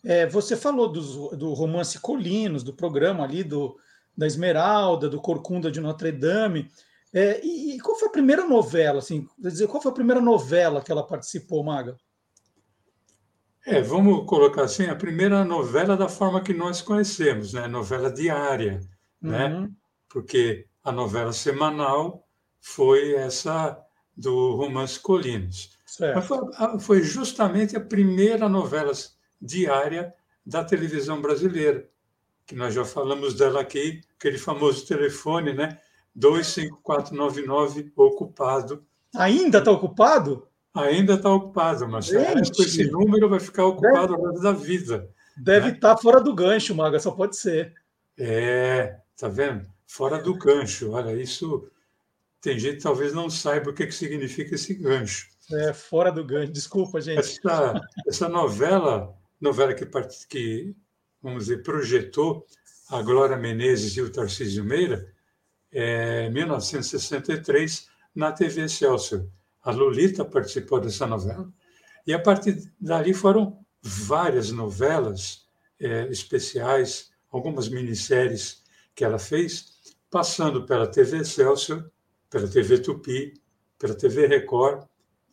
É, 0.08 0.24
você 0.24 0.56
falou 0.56 0.88
do, 0.88 1.36
do, 1.36 1.52
romance 1.52 1.98
Colinos, 1.98 2.62
do 2.62 2.72
programa 2.72 3.24
ali 3.24 3.42
do, 3.42 3.76
da 4.16 4.24
Esmeralda, 4.24 5.08
do 5.08 5.20
Corcunda 5.20 5.68
de 5.68 5.80
Notre 5.80 6.12
Dame. 6.12 6.70
É, 7.12 7.44
e, 7.44 7.74
e, 7.74 7.80
qual 7.80 7.98
foi 7.98 8.06
a 8.06 8.12
primeira 8.12 8.46
novela? 8.46 9.00
Assim, 9.00 9.26
quer 9.42 9.48
dizer, 9.48 9.66
qual 9.66 9.82
foi 9.82 9.90
a 9.90 9.94
primeira 9.94 10.20
novela 10.20 10.80
que 10.80 10.92
ela 10.92 11.04
participou, 11.04 11.64
Maga? 11.64 11.96
É, 13.66 13.82
vamos 13.82 14.24
colocar 14.26 14.62
assim, 14.62 14.86
a 14.86 14.94
primeira 14.94 15.44
novela 15.44 15.96
da 15.96 16.08
forma 16.08 16.40
que 16.40 16.54
nós 16.54 16.80
conhecemos, 16.80 17.52
né? 17.52 17.66
Novela 17.66 18.08
diária, 18.08 18.80
né? 19.20 19.46
uhum. 19.46 19.60
né? 19.62 19.70
Porque 20.08 20.66
a 20.84 20.92
novela 20.92 21.32
semanal 21.32 22.24
foi 22.60 23.14
essa 23.14 23.76
do 24.16 24.54
Romance 24.54 25.00
Colinos. 25.00 25.76
Foi, 26.22 26.78
foi, 26.78 27.02
justamente 27.02 27.76
a 27.76 27.80
primeira 27.80 28.48
novela 28.48 28.92
diária 29.40 30.14
da 30.44 30.64
televisão 30.64 31.20
brasileira, 31.20 31.88
que 32.46 32.54
nós 32.54 32.74
já 32.74 32.84
falamos 32.84 33.34
dela 33.34 33.60
aqui, 33.60 34.00
aquele 34.18 34.38
famoso 34.38 34.86
telefone, 34.86 35.52
né? 35.52 35.78
25499 36.14 37.92
ocupado. 37.96 38.84
Ainda 39.14 39.58
está 39.58 39.70
ocupado? 39.70 40.46
Ainda 40.74 41.14
está 41.14 41.30
ocupado, 41.32 41.88
mas 41.88 42.10
esse 42.10 42.90
número 42.90 43.28
vai 43.28 43.40
ficar 43.40 43.64
ocupado 43.66 44.14
ao 44.14 44.20
longo 44.20 44.40
da 44.40 44.52
vida. 44.52 45.10
Deve 45.36 45.70
estar 45.70 45.88
né? 45.88 45.94
tá 45.94 46.00
fora 46.00 46.20
do 46.20 46.34
gancho, 46.34 46.74
Maga, 46.74 46.98
só 46.98 47.10
pode 47.10 47.36
ser. 47.36 47.74
É, 48.18 48.98
tá 49.18 49.28
vendo? 49.28 49.66
Fora 49.86 50.18
do 50.18 50.34
gancho. 50.34 50.92
Olha, 50.92 51.14
isso 51.14 51.68
tem 52.40 52.58
gente 52.58 52.76
que 52.76 52.82
talvez 52.82 53.12
não 53.12 53.28
saiba 53.28 53.70
o 53.70 53.74
que, 53.74 53.86
que 53.86 53.94
significa 53.94 54.54
esse 54.54 54.74
gancho. 54.74 55.28
É, 55.52 55.72
fora 55.72 56.10
do 56.10 56.24
gancho. 56.24 56.52
Desculpa, 56.52 57.00
gente. 57.00 57.18
Essa, 57.18 57.80
essa 58.06 58.28
novela 58.28 59.14
novela 59.40 59.74
que, 59.74 59.86
que, 60.28 60.74
vamos 61.22 61.44
dizer, 61.44 61.62
projetou 61.62 62.46
a 62.88 63.02
Glória 63.02 63.36
Menezes 63.36 63.96
e 63.96 64.00
o 64.00 64.10
Tarcísio 64.10 64.64
Meira, 64.64 65.12
é, 65.72 66.30
1963, 66.30 67.88
na 68.14 68.32
TV 68.32 68.62
Excelsior. 68.62 69.26
A 69.62 69.70
Lolita 69.70 70.24
participou 70.24 70.80
dessa 70.80 71.06
novela. 71.06 71.52
E 72.06 72.14
a 72.14 72.18
partir 72.18 72.72
dali 72.80 73.12
foram 73.12 73.58
várias 73.82 74.50
novelas 74.50 75.46
é, 75.78 76.06
especiais, 76.08 77.10
algumas 77.30 77.68
minisséries 77.68 78.62
que 78.94 79.04
ela 79.04 79.18
fez, 79.18 79.94
passando 80.10 80.64
pela 80.64 80.86
TV 80.86 81.18
Excelsior, 81.18 81.90
pela 82.30 82.48
TV 82.48 82.78
Tupi, 82.78 83.34
pela 83.78 83.94
TV 83.94 84.26
Record, 84.26 84.86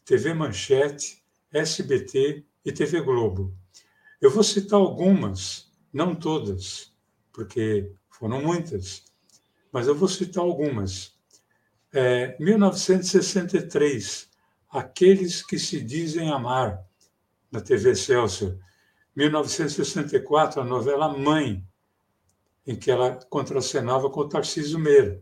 TV 0.04 0.34
Manchete, 0.34 1.24
SBT 1.52 2.44
e 2.66 2.72
TV 2.72 3.02
Globo. 3.02 3.56
Eu 4.24 4.32
vou 4.32 4.42
citar 4.42 4.80
algumas, 4.80 5.70
não 5.92 6.16
todas, 6.16 6.94
porque 7.34 7.92
foram 8.10 8.42
muitas, 8.42 9.04
mas 9.70 9.86
eu 9.86 9.94
vou 9.94 10.08
citar 10.08 10.42
algumas. 10.42 11.20
É, 11.92 12.34
1963, 12.40 14.30
Aqueles 14.70 15.46
que 15.46 15.60
se 15.60 15.82
dizem 15.82 16.32
amar, 16.32 16.86
na 17.52 17.60
TV 17.60 17.94
Celso. 17.98 18.58
1964, 19.14 20.62
a 20.62 20.64
novela 20.64 21.10
Mãe, 21.10 21.62
em 22.66 22.78
que 22.78 22.90
ela 22.90 23.20
contracenava 23.30 24.10
com 24.10 24.22
o 24.22 24.30
Tarcísio 24.30 24.80
Meira. 24.80 25.22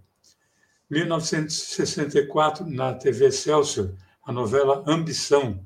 1964, 0.92 2.70
na 2.70 2.94
TV 2.94 3.32
Celso, 3.32 3.98
a 4.24 4.32
novela 4.32 4.84
Ambição, 4.86 5.66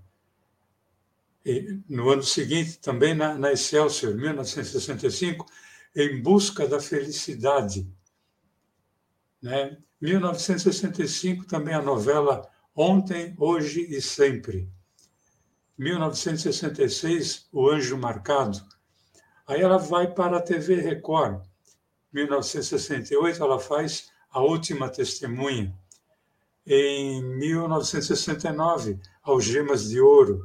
e, 1.46 1.80
no 1.88 2.10
ano 2.10 2.24
seguinte, 2.24 2.80
também 2.80 3.14
na, 3.14 3.36
na 3.36 3.52
Excelsior, 3.52 4.16
1965, 4.16 5.46
Em 5.96 6.22
Busca 6.22 6.68
da 6.68 6.80
Felicidade. 6.80 7.88
Né? 9.42 9.78
1965, 10.02 11.46
também 11.46 11.76
a 11.76 11.82
novela 11.82 12.50
Ontem, 12.76 13.36
Hoje 13.38 13.82
e 13.82 14.02
Sempre. 14.02 14.68
1966, 15.78 17.48
O 17.52 17.70
Anjo 17.70 17.96
Marcado. 17.98 18.60
Aí 19.48 19.62
ela 19.62 19.78
vai 19.78 20.12
para 20.12 20.38
a 20.38 20.42
TV 20.42 20.76
Record. 20.82 21.46
1968, 22.12 23.44
ela 23.44 23.60
faz 23.60 24.10
A 24.32 24.42
Última 24.42 24.90
Testemunha. 24.90 25.78
Em 26.66 27.24
1969, 27.24 29.00
Algemas 29.22 29.90
de 29.90 30.02
Ouro. 30.02 30.44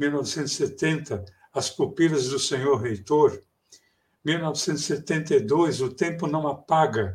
1970, 0.00 1.26
As 1.52 1.68
Pupilas 1.68 2.28
do 2.28 2.38
Senhor 2.38 2.76
Reitor. 2.80 3.38
1972, 4.24 5.82
O 5.82 5.90
Tempo 5.90 6.26
Não 6.26 6.48
Apaga, 6.48 7.14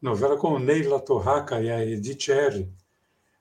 novela 0.00 0.36
com 0.36 0.56
Neila 0.58 1.00
Torraca 1.00 1.60
e 1.60 1.68
a 1.68 1.84
Edith 1.84 2.30
R. 2.30 2.72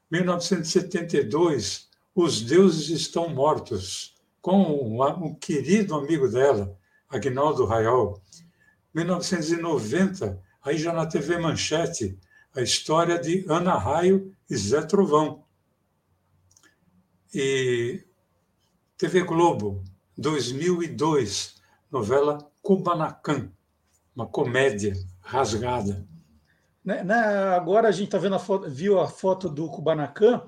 1972, 0.09 1.89
Os 2.15 2.41
Deuses 2.41 2.89
Estão 2.89 3.29
Mortos, 3.29 4.15
com 4.41 4.97
um 4.97 5.35
querido 5.35 5.93
amigo 5.93 6.27
dela, 6.27 6.75
Agnaldo 7.07 7.65
Raiol. 7.65 8.19
1990, 8.95 10.41
aí 10.63 10.77
já 10.77 10.91
na 10.91 11.05
TV 11.05 11.37
Manchete, 11.37 12.17
a 12.55 12.61
história 12.61 13.19
de 13.19 13.45
Ana 13.47 13.77
Raio 13.77 14.35
e 14.49 14.57
Zé 14.57 14.81
Trovão. 14.81 15.43
E 17.33 18.03
TV 19.01 19.23
Globo, 19.23 19.83
2002, 20.15 21.55
novela 21.91 22.37
Kubanacan, 22.61 23.51
uma 24.15 24.27
comédia 24.27 24.93
rasgada. 25.19 26.07
Né, 26.85 27.03
né, 27.03 27.15
agora 27.15 27.87
a 27.87 27.91
gente 27.91 28.11
tá 28.11 28.19
vendo 28.19 28.35
a 28.35 28.39
foto, 28.39 28.69
viu 28.69 28.99
a 28.99 29.07
foto 29.07 29.49
do 29.49 29.67
Kubanacan 29.69 30.43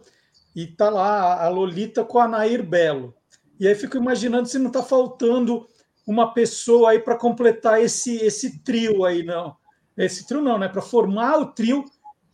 e 0.56 0.68
tá 0.68 0.88
lá 0.92 1.44
a 1.44 1.50
Lolita 1.50 2.06
com 2.06 2.20
a 2.20 2.28
Nair 2.28 2.62
Belo. 2.62 3.16
E 3.60 3.68
aí 3.68 3.74
fico 3.74 3.98
imaginando 3.98 4.48
se 4.48 4.60
não 4.60 4.68
está 4.68 4.84
faltando 4.84 5.68
uma 6.06 6.32
pessoa 6.32 6.92
aí 6.92 7.00
para 7.00 7.18
completar 7.18 7.82
esse 7.82 8.18
esse 8.18 8.60
trio 8.60 9.04
aí, 9.04 9.24
não. 9.24 9.58
Esse 9.98 10.28
trio 10.28 10.44
não, 10.44 10.60
né? 10.60 10.70
Para 10.70 10.84
formar 10.84 11.40
o 11.40 11.48
trio 11.48 11.86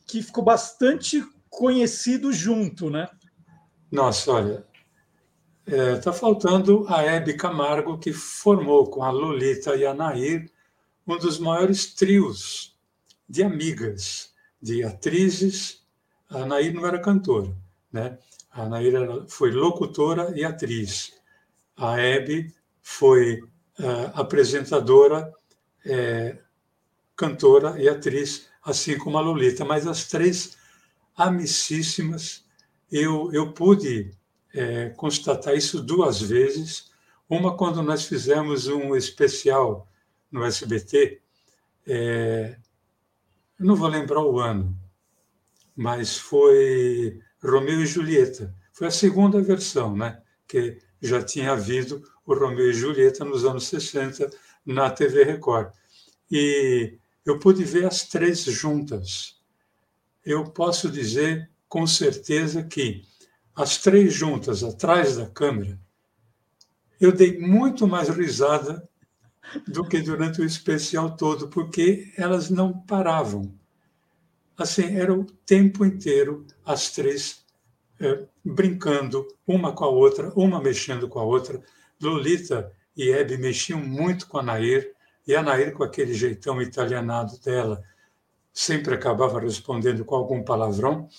que 0.06 0.22
ficou 0.22 0.44
bastante 0.44 1.24
conhecido 1.50 2.34
junto, 2.34 2.90
né? 2.90 3.08
Nossa, 3.90 4.34
olha, 4.34 4.69
está 5.70 5.84
é, 5.84 5.96
tá 5.98 6.12
faltando 6.12 6.86
a 6.88 7.04
Hebe 7.04 7.36
Camargo, 7.36 8.00
que 8.00 8.12
formou 8.12 8.90
com 8.90 9.04
a 9.04 9.12
Lolita 9.12 9.76
e 9.76 9.86
a 9.86 9.94
Nair 9.94 10.52
um 11.06 11.18
dos 11.18 11.40
maiores 11.40 11.94
trios 11.94 12.76
de 13.28 13.44
amigas, 13.44 14.34
de 14.62 14.84
atrizes. 14.84 15.84
A 16.28 16.46
Nair 16.46 16.74
não 16.74 16.86
era 16.86 17.00
cantora, 17.00 17.56
né? 17.92 18.18
A 18.52 18.66
Nair 18.68 18.96
era, 18.96 19.28
foi 19.28 19.52
locutora 19.52 20.34
e 20.36 20.44
atriz. 20.44 21.14
A 21.78 22.00
Hebe 22.00 22.54
foi 22.82 23.40
uh, 23.80 24.12
apresentadora, 24.14 25.32
é, 25.86 26.38
cantora 27.16 27.80
e 27.82 27.88
atriz, 27.88 28.48
assim 28.64 28.98
como 28.98 29.18
a 29.18 29.22
Lolita. 29.22 29.64
Mas 29.64 29.86
as 29.86 30.08
três 30.08 30.58
amicíssimas, 31.16 32.44
eu, 32.92 33.32
eu 33.34 33.52
pude 33.52 34.12
é, 34.54 34.90
constatar 34.90 35.56
isso 35.56 35.82
duas 35.82 36.22
vezes. 36.22 36.92
Uma, 37.30 37.56
quando 37.56 37.82
nós 37.82 38.06
fizemos 38.06 38.68
um 38.68 38.96
especial 38.96 39.88
no 40.32 40.44
SBT, 40.44 41.22
é, 41.88 42.58
não 43.60 43.76
vou 43.76 43.88
lembrar 43.88 44.24
o 44.24 44.40
ano, 44.40 44.76
mas 45.76 46.18
foi 46.18 47.20
Romeu 47.44 47.82
e 47.82 47.86
Julieta. 47.86 48.56
Foi 48.72 48.88
a 48.88 48.92
segunda 48.92 49.42
versão, 49.42 49.96
né? 49.96 50.22
Que 50.48 50.80
já 51.02 51.22
tinha 51.22 51.52
havido 51.52 52.04
o 52.26 52.34
Romeu 52.34 52.70
e 52.70 52.74
Julieta 52.74 53.26
nos 53.26 53.46
anos 53.46 53.68
60 53.68 54.30
na 54.66 54.90
TV 54.90 55.24
Record. 55.24 55.72
E 56.32 56.98
eu 57.26 57.40
pude 57.40 57.64
ver 57.64 57.86
as 57.86 58.04
três 58.04 58.44
juntas. 58.44 59.38
Eu 60.26 60.46
posso 60.46 60.90
dizer 60.90 61.50
com 61.68 61.86
certeza 61.86 62.64
que 62.64 63.04
as 63.60 63.78
três 63.78 64.14
juntas 64.14 64.64
atrás 64.64 65.18
da 65.18 65.26
câmera, 65.26 65.78
eu 66.98 67.12
dei 67.12 67.38
muito 67.38 67.86
mais 67.86 68.08
risada 68.08 68.88
do 69.68 69.86
que 69.86 70.00
durante 70.00 70.40
o 70.40 70.46
especial 70.46 71.18
todo, 71.18 71.50
porque 71.50 72.14
elas 72.16 72.50
não 72.50 72.72
paravam. 72.72 73.54
Assim, 74.58 74.96
era 74.96 75.14
o 75.14 75.26
tempo 75.26 75.84
inteiro 75.84 76.48
as 76.66 76.92
três 76.92 77.46
é, 78.00 78.26
brincando 78.46 79.28
uma 79.46 79.74
com 79.74 79.84
a 79.84 79.90
outra, 79.90 80.32
uma 80.38 80.62
mexendo 80.62 81.10
com 81.10 81.20
a 81.20 81.24
outra. 81.24 81.62
Lolita 82.02 82.72
e 82.96 83.12
Hebe 83.12 83.38
mexiam 83.38 83.82
muito 83.82 84.26
com 84.28 84.38
a 84.38 84.44
Nair, 84.44 84.94
e 85.28 85.36
a 85.36 85.44
Nair, 85.44 85.74
com 85.74 85.84
aquele 85.84 86.14
jeitão 86.14 86.62
italianado 86.62 87.38
dela, 87.42 87.84
sempre 88.54 88.96
acabava 88.96 89.38
respondendo 89.38 90.06
com 90.06 90.16
algum 90.16 90.42
palavrão, 90.44 91.10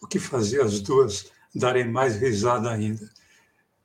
o 0.00 0.06
que 0.06 0.18
fazia 0.18 0.64
as 0.64 0.80
duas 0.80 1.30
darem 1.54 1.88
mais 1.88 2.16
risada 2.16 2.70
ainda. 2.70 3.08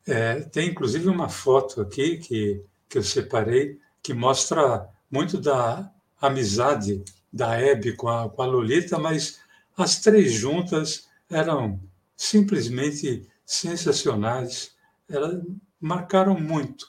É, 0.06 0.42
tem 0.42 0.70
inclusive 0.70 1.08
uma 1.08 1.30
foto 1.30 1.82
aqui 1.82 2.18
que, 2.18 2.64
que 2.90 2.98
eu 2.98 3.04
separei 3.04 3.80
que 4.02 4.14
mostra 4.14 4.90
muito 5.10 5.38
da 5.38 5.90
amizade 6.20 7.04
da 7.32 7.56
Hebe 7.58 7.94
com 7.94 8.10
a, 8.10 8.30
com 8.30 8.42
a 8.42 8.46
Lolita, 8.46 9.00
mas 9.00 9.40
as 9.78 10.00
três 10.00 10.34
juntas 10.34 11.08
eram 11.30 11.80
simplesmente 12.16 13.28
sensacionais. 13.46 14.76
Elas 15.10 15.42
marcaram 15.80 16.40
muito, 16.40 16.86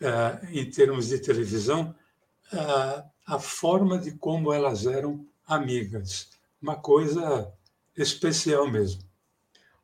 é, 0.00 0.58
em 0.58 0.68
termos 0.68 1.08
de 1.08 1.18
televisão, 1.18 1.94
é, 2.52 3.04
a 3.26 3.38
forma 3.38 3.98
de 3.98 4.12
como 4.12 4.52
elas 4.52 4.86
eram 4.86 5.26
amigas. 5.46 6.30
Uma 6.60 6.76
coisa 6.76 7.52
especial 7.96 8.70
mesmo. 8.70 9.02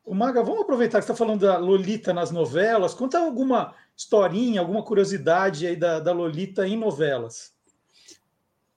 O 0.03 0.15
Maga, 0.15 0.43
vamos 0.43 0.61
aproveitar 0.61 0.99
que 0.99 1.05
você 1.05 1.11
está 1.11 1.25
falando 1.25 1.45
da 1.45 1.57
Lolita 1.57 2.13
nas 2.13 2.31
novelas. 2.31 2.93
Conta 2.93 3.19
alguma 3.19 3.73
historinha, 3.95 4.59
alguma 4.59 4.83
curiosidade 4.83 5.65
aí 5.67 5.75
da, 5.75 5.99
da 5.99 6.11
Lolita 6.11 6.67
em 6.67 6.75
novelas. 6.75 7.53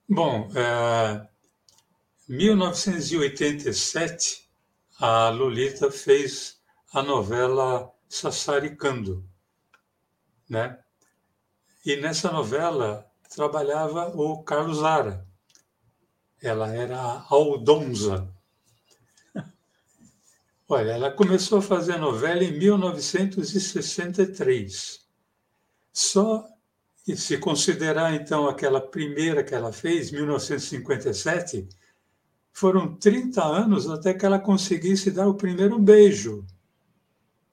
Bom, 0.07 0.47
é, 0.55 1.27
1987, 2.29 4.47
a 4.99 5.29
Lolita 5.29 5.89
fez 5.91 6.59
a 6.93 7.01
novela 7.01 7.91
Sassaricando, 8.07 9.27
né? 10.47 10.77
E 11.83 11.95
nessa 11.97 12.31
novela 12.31 13.11
trabalhava 13.35 14.09
o 14.15 14.43
Carlos 14.43 14.83
Ara. 14.83 15.25
Ela 16.41 16.73
era 16.73 16.99
a 16.99 17.25
Aldonza, 17.29 18.27
Olha, 20.67 20.93
ela 20.93 21.11
começou 21.11 21.59
a 21.59 21.61
fazer 21.61 21.93
a 21.93 21.99
novela 21.99 22.43
em 22.43 22.57
1963. 22.57 25.05
Só 25.93 26.43
se 27.15 27.37
considerar 27.37 28.15
então 28.15 28.47
aquela 28.47 28.81
primeira 28.81 29.43
que 29.43 29.53
ela 29.53 29.71
fez, 29.71 30.09
1957, 30.09 31.69
foram 32.51 32.95
30 32.95 33.43
anos 33.43 33.87
até 33.87 34.11
que 34.11 34.25
ela 34.25 34.39
conseguisse 34.39 35.11
dar 35.11 35.27
o 35.27 35.35
primeiro 35.35 35.77
beijo 35.77 36.43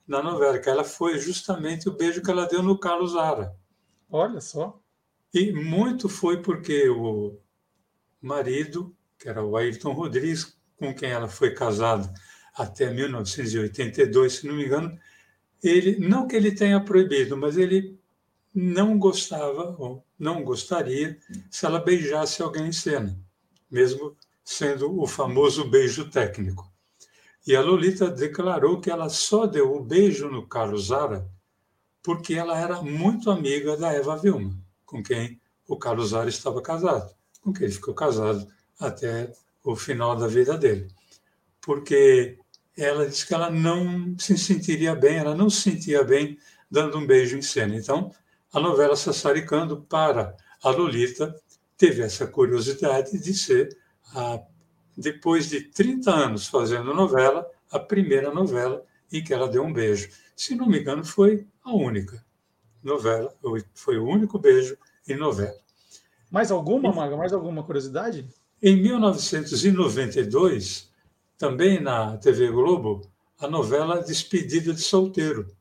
na 0.06 0.22
novela, 0.22 0.58
que 0.58 0.70
ela 0.70 0.82
foi 0.82 1.18
justamente 1.18 1.90
o 1.90 1.94
beijo 1.94 2.22
que 2.22 2.30
ela 2.30 2.46
deu 2.46 2.62
no 2.62 2.78
Carlos 2.78 3.14
Ara. 3.14 3.54
Olha 4.10 4.40
só. 4.40 4.80
E 5.34 5.52
muito 5.52 6.08
foi 6.08 6.40
porque 6.40 6.88
o 6.88 7.38
marido, 8.22 8.96
que 9.18 9.28
era 9.28 9.44
o 9.44 9.54
Ayrton 9.54 9.92
Rodrigues, 9.92 10.56
com 10.76 10.94
quem 10.94 11.10
ela 11.10 11.28
foi 11.28 11.52
casada 11.52 12.10
até 12.54 12.92
1982, 12.92 14.32
se 14.32 14.46
não 14.46 14.54
me 14.54 14.64
engano, 14.64 14.98
ele 15.62 15.98
não 15.98 16.26
que 16.26 16.36
ele 16.36 16.52
tenha 16.52 16.80
proibido, 16.80 17.36
mas 17.36 17.56
ele 17.56 17.98
não 18.54 18.98
gostava 18.98 19.74
ou 19.78 20.04
não 20.18 20.42
gostaria 20.44 21.18
se 21.50 21.64
ela 21.64 21.80
beijasse 21.80 22.42
alguém 22.42 22.66
em 22.66 22.72
cena, 22.72 23.18
mesmo 23.70 24.16
sendo 24.44 25.00
o 25.00 25.06
famoso 25.06 25.68
beijo 25.68 26.10
técnico. 26.10 26.70
E 27.46 27.56
a 27.56 27.60
Lolita 27.60 28.08
declarou 28.08 28.80
que 28.80 28.90
ela 28.90 29.08
só 29.08 29.46
deu 29.46 29.74
o 29.74 29.82
beijo 29.82 30.28
no 30.28 30.46
Carlos 30.46 30.86
Zara 30.86 31.28
porque 32.02 32.34
ela 32.34 32.58
era 32.58 32.82
muito 32.82 33.30
amiga 33.30 33.76
da 33.76 33.92
Eva 33.92 34.16
Vilma, 34.16 34.56
com 34.84 35.02
quem 35.02 35.40
o 35.66 35.76
Carlos 35.76 36.10
Zara 36.10 36.28
estava 36.28 36.60
casado, 36.60 37.14
com 37.40 37.52
quem 37.52 37.64
ele 37.64 37.74
ficou 37.74 37.94
casado 37.94 38.46
até 38.78 39.32
o 39.64 39.76
final 39.76 40.16
da 40.16 40.26
vida 40.26 40.58
dele. 40.58 40.88
Porque 41.60 42.38
ela 42.76 43.06
disse 43.06 43.26
que 43.26 43.34
ela 43.34 43.50
não 43.50 44.16
se 44.18 44.36
sentiria 44.38 44.94
bem, 44.94 45.16
ela 45.16 45.34
não 45.34 45.50
se 45.50 45.70
sentia 45.70 46.02
bem 46.02 46.38
dando 46.70 46.98
um 46.98 47.06
beijo 47.06 47.36
em 47.36 47.42
cena. 47.42 47.76
Então, 47.76 48.10
a 48.52 48.60
novela 48.60 48.96
Sassaricando 48.96 49.82
para 49.82 50.34
a 50.62 50.70
Lolita 50.70 51.34
teve 51.76 52.02
essa 52.02 52.26
curiosidade 52.26 53.18
de 53.18 53.34
ser, 53.34 53.76
a, 54.14 54.40
depois 54.96 55.48
de 55.48 55.62
30 55.62 56.10
anos 56.10 56.46
fazendo 56.46 56.94
novela, 56.94 57.46
a 57.70 57.78
primeira 57.78 58.32
novela 58.32 58.84
em 59.12 59.22
que 59.22 59.34
ela 59.34 59.48
deu 59.48 59.62
um 59.62 59.72
beijo. 59.72 60.08
Se 60.36 60.54
não 60.54 60.66
me 60.66 60.80
engano, 60.80 61.04
foi 61.04 61.46
a 61.64 61.74
única 61.74 62.24
novela, 62.82 63.34
foi 63.74 63.98
o 63.98 64.06
único 64.06 64.38
beijo 64.38 64.76
em 65.08 65.16
novela. 65.16 65.56
Mais 66.30 66.50
alguma, 66.50 66.92
Maga? 66.92 67.16
Mais 67.16 67.32
alguma 67.32 67.62
curiosidade? 67.62 68.26
Em 68.62 68.80
1992, 68.80 70.91
também 71.42 71.80
na 71.80 72.16
TV 72.18 72.52
Globo, 72.52 73.00
a 73.36 73.48
novela 73.48 74.00
Despedida 74.00 74.72
de 74.72 74.80
Solteiro. 74.80 75.52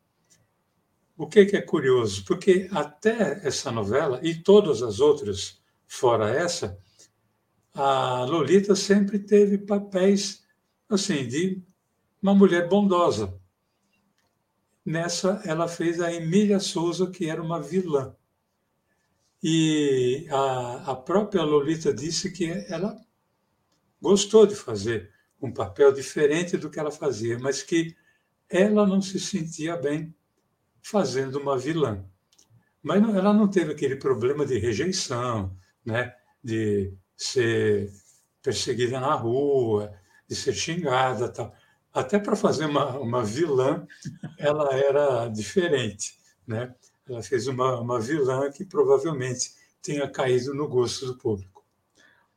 O 1.18 1.26
que, 1.26 1.44
que 1.44 1.58
é 1.58 1.62
curioso? 1.64 2.24
Porque 2.24 2.70
até 2.72 3.42
essa 3.44 3.72
novela 3.72 4.20
e 4.22 4.36
todas 4.36 4.84
as 4.84 5.00
outras, 5.00 5.60
fora 5.88 6.30
essa, 6.30 6.78
a 7.74 8.24
Lolita 8.26 8.76
sempre 8.76 9.18
teve 9.18 9.58
papéis 9.58 10.44
assim 10.88 11.28
de 11.28 11.64
uma 12.22 12.36
mulher 12.36 12.70
bondosa. 12.70 13.36
Nessa, 14.86 15.42
ela 15.46 15.68
fez 15.68 16.00
a 16.00 16.14
Emília 16.14 16.60
Souza, 16.60 17.10
que 17.10 17.28
era 17.28 17.42
uma 17.42 17.60
vilã. 17.60 18.16
E 19.42 20.28
a, 20.30 20.92
a 20.92 20.96
própria 20.96 21.42
Lolita 21.42 21.92
disse 21.92 22.32
que 22.32 22.52
ela 22.70 22.96
gostou 24.00 24.46
de 24.46 24.56
fazer 24.56 25.12
um 25.42 25.52
papel 25.52 25.92
diferente 25.92 26.58
do 26.58 26.70
que 26.70 26.80
ela 26.80 26.92
fazia, 26.92 27.40
mas 27.40 27.64
que 27.64 27.96
ela 28.50 28.86
não 28.86 29.02
se 29.02 29.20
sentia 29.20 29.76
bem 29.76 30.14
fazendo 30.82 31.40
uma 31.40 31.58
vilã. 31.58 32.06
Mas 32.82 33.02
não, 33.02 33.16
ela 33.16 33.34
não 33.34 33.48
teve 33.48 33.72
aquele 33.72 33.96
problema 33.96 34.46
de 34.46 34.58
rejeição, 34.58 35.56
né? 35.86 36.14
de 36.44 36.94
ser 37.16 37.92
perseguida 38.42 39.00
na 39.00 39.14
rua, 39.14 39.94
de 40.28 40.36
ser 40.36 40.54
xingada. 40.54 41.30
Tal. 41.30 41.54
Até 41.94 42.20
para 42.20 42.36
fazer 42.36 42.66
uma, 42.66 42.98
uma 42.98 43.24
vilã, 43.24 43.86
ela 44.38 44.74
era 44.76 45.28
diferente. 45.28 46.20
Né? 46.48 46.74
Ela 47.08 47.22
fez 47.22 47.48
uma, 47.48 47.80
uma 47.80 48.00
vilã 48.00 48.50
que 48.52 48.66
provavelmente 48.66 49.52
tenha 49.82 50.10
caído 50.10 50.54
no 50.54 50.68
gosto 50.68 51.06
do 51.06 51.18
público. 51.18 51.51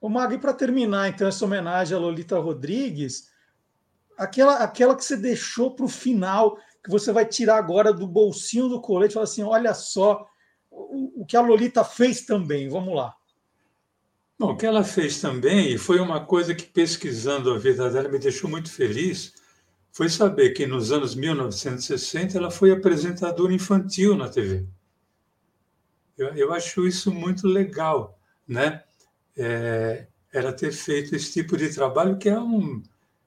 O 0.04 0.08
Mag, 0.10 0.36
para 0.36 0.52
terminar, 0.52 1.08
então, 1.08 1.26
essa 1.26 1.46
homenagem 1.46 1.96
a 1.96 1.98
Lolita 1.98 2.38
Rodrigues, 2.38 3.30
aquela, 4.18 4.56
aquela 4.56 4.94
que 4.94 5.02
você 5.02 5.16
deixou 5.16 5.74
para 5.74 5.86
o 5.86 5.88
final, 5.88 6.58
que 6.84 6.90
você 6.90 7.10
vai 7.10 7.24
tirar 7.24 7.56
agora 7.56 7.90
do 7.90 8.06
bolsinho 8.06 8.68
do 8.68 8.82
colete 8.82 9.12
e 9.12 9.14
falar 9.14 9.24
assim: 9.24 9.42
olha 9.42 9.72
só 9.72 10.28
o, 10.70 11.22
o 11.22 11.24
que 11.24 11.34
a 11.34 11.40
Lolita 11.40 11.82
fez 11.82 12.20
também. 12.20 12.68
Vamos 12.68 12.94
lá. 12.94 13.14
Bom, 14.38 14.52
o 14.52 14.56
que 14.58 14.66
ela 14.66 14.84
fez 14.84 15.22
também, 15.22 15.72
e 15.72 15.78
foi 15.78 15.98
uma 15.98 16.22
coisa 16.22 16.54
que 16.54 16.66
pesquisando 16.66 17.50
a 17.50 17.58
vida 17.58 17.88
dela 17.88 18.10
me 18.10 18.18
deixou 18.18 18.50
muito 18.50 18.70
feliz, 18.70 19.32
foi 19.90 20.10
saber 20.10 20.50
que 20.50 20.66
nos 20.66 20.92
anos 20.92 21.14
1960 21.14 22.36
ela 22.36 22.50
foi 22.50 22.72
apresentadora 22.72 23.54
infantil 23.54 24.14
na 24.14 24.28
TV. 24.28 24.66
Eu, 26.18 26.28
eu 26.34 26.52
acho 26.52 26.86
isso 26.86 27.10
muito 27.10 27.48
legal, 27.48 28.18
né? 28.46 28.83
É, 29.36 30.06
ela 30.32 30.52
ter 30.52 30.72
feito 30.72 31.14
esse 31.14 31.32
tipo 31.32 31.56
de 31.56 31.72
trabalho 31.72 32.18
que 32.18 32.28
é 32.28 32.38
um, 32.38 32.82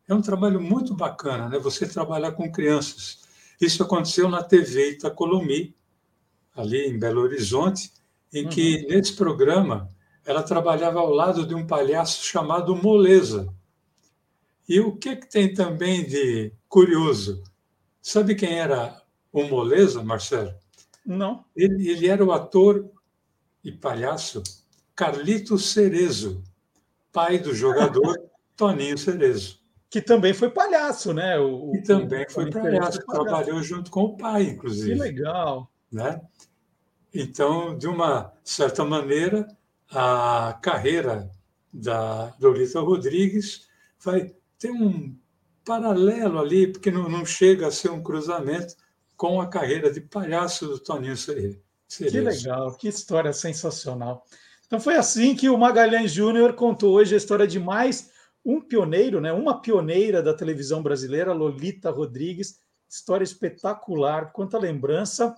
é 0.08 0.14
um 0.14 0.22
trabalho 0.22 0.60
muito 0.60 0.94
bacana, 0.94 1.50
né? 1.50 1.60
Você 1.60 1.88
trabalhar 1.88 2.32
com 2.34 2.52
crianças. 2.52 3.20
Isso 3.60 3.82
aconteceu 3.82 4.30
na 4.30 4.44
TV 4.44 4.92
Itacolomi, 4.92 5.76
ali 6.56 6.88
em 6.88 7.00
Belo 7.00 7.22
Horizonte, 7.22 7.92
em 8.34 8.44
uhum. 8.44 8.50
que 8.50 8.86
nesse 8.88 9.14
programa 9.14 9.90
ela 10.26 10.44
trabalhava 10.44 11.00
ao 11.00 11.10
lado 11.10 11.46
de 11.46 11.56
um 11.56 11.66
palhaço 11.66 12.24
chamado 12.26 12.76
Moleza. 12.76 13.54
E 14.68 14.80
o 14.82 14.96
que, 14.98 15.16
que 15.16 15.30
tem 15.30 15.54
também 15.54 16.06
de 16.06 16.52
curioso? 16.68 17.42
Sabe 18.02 18.36
quem 18.36 18.60
era 18.60 19.02
o 19.32 19.44
Moleza, 19.44 20.04
Marcelo? 20.04 20.54
Não. 21.06 21.46
Ele, 21.56 21.90
ele 21.90 22.08
era 22.08 22.24
o 22.24 22.34
ator 22.34 22.90
e 23.64 23.72
palhaço 23.72 24.44
Carlito 24.98 25.60
Cerezo, 25.60 26.44
pai 27.14 27.38
do 27.38 27.54
jogador 27.54 28.20
Toninho 28.58 28.98
Cerezo. 28.98 29.60
Que 29.92 30.02
também 30.02 30.34
foi 30.34 30.50
palhaço, 30.50 31.14
né? 31.14 31.38
O, 31.38 31.72
que 31.72 31.84
também 31.84 32.26
o, 32.26 32.32
foi 32.32 32.50
palhaço, 32.50 33.06
palhaço, 33.06 33.26
trabalhou 33.26 33.62
junto 33.62 33.92
com 33.92 34.06
o 34.06 34.18
pai, 34.18 34.44
inclusive. 34.44 34.96
Que 34.96 35.00
legal. 35.00 35.72
Né? 35.92 36.20
Então, 37.14 37.78
de 37.78 37.88
uma 37.88 38.34
certa 38.44 38.84
maneira, 38.84 39.48
a 39.92 40.58
carreira 40.64 41.30
da 41.72 42.34
Lolita 42.42 42.82
Rodrigues 42.82 43.68
vai 44.04 44.34
ter 44.58 44.72
um 44.72 45.16
paralelo 45.64 46.40
ali, 46.40 46.72
porque 46.72 46.90
não, 46.90 47.08
não 47.08 47.24
chega 47.24 47.68
a 47.68 47.72
ser 47.72 47.92
um 47.92 48.02
cruzamento 48.02 48.76
com 49.16 49.40
a 49.40 49.48
carreira 49.48 49.94
de 49.94 50.02
palhaço 50.02 50.66
do 50.68 50.80
Toninho 50.80 51.16
Cerezo. 51.16 51.62
Que 51.88 52.20
legal, 52.20 52.76
que 52.76 52.88
história 52.88 53.32
sensacional. 53.32 54.26
Então 54.68 54.82
foi 54.82 54.96
assim 54.96 55.34
que 55.34 55.50
o 55.50 55.58
Magalhães 55.58 56.12
Júnior 56.12 56.54
contou 56.54 56.96
hoje 56.96 57.14
a 57.14 57.18
história 57.18 57.48
de 57.48 57.58
mais 57.58 58.12
um 58.44 58.60
pioneiro, 58.60 59.22
né? 59.22 59.32
uma 59.32 59.62
pioneira 59.62 60.22
da 60.22 60.34
televisão 60.34 60.84
brasileira, 60.84 61.32
Lolita 61.32 61.90
Rodrigues. 61.90 62.60
História 62.90 63.24
espetacular, 63.24 64.34
quanta 64.34 64.58
lembrança. 64.58 65.34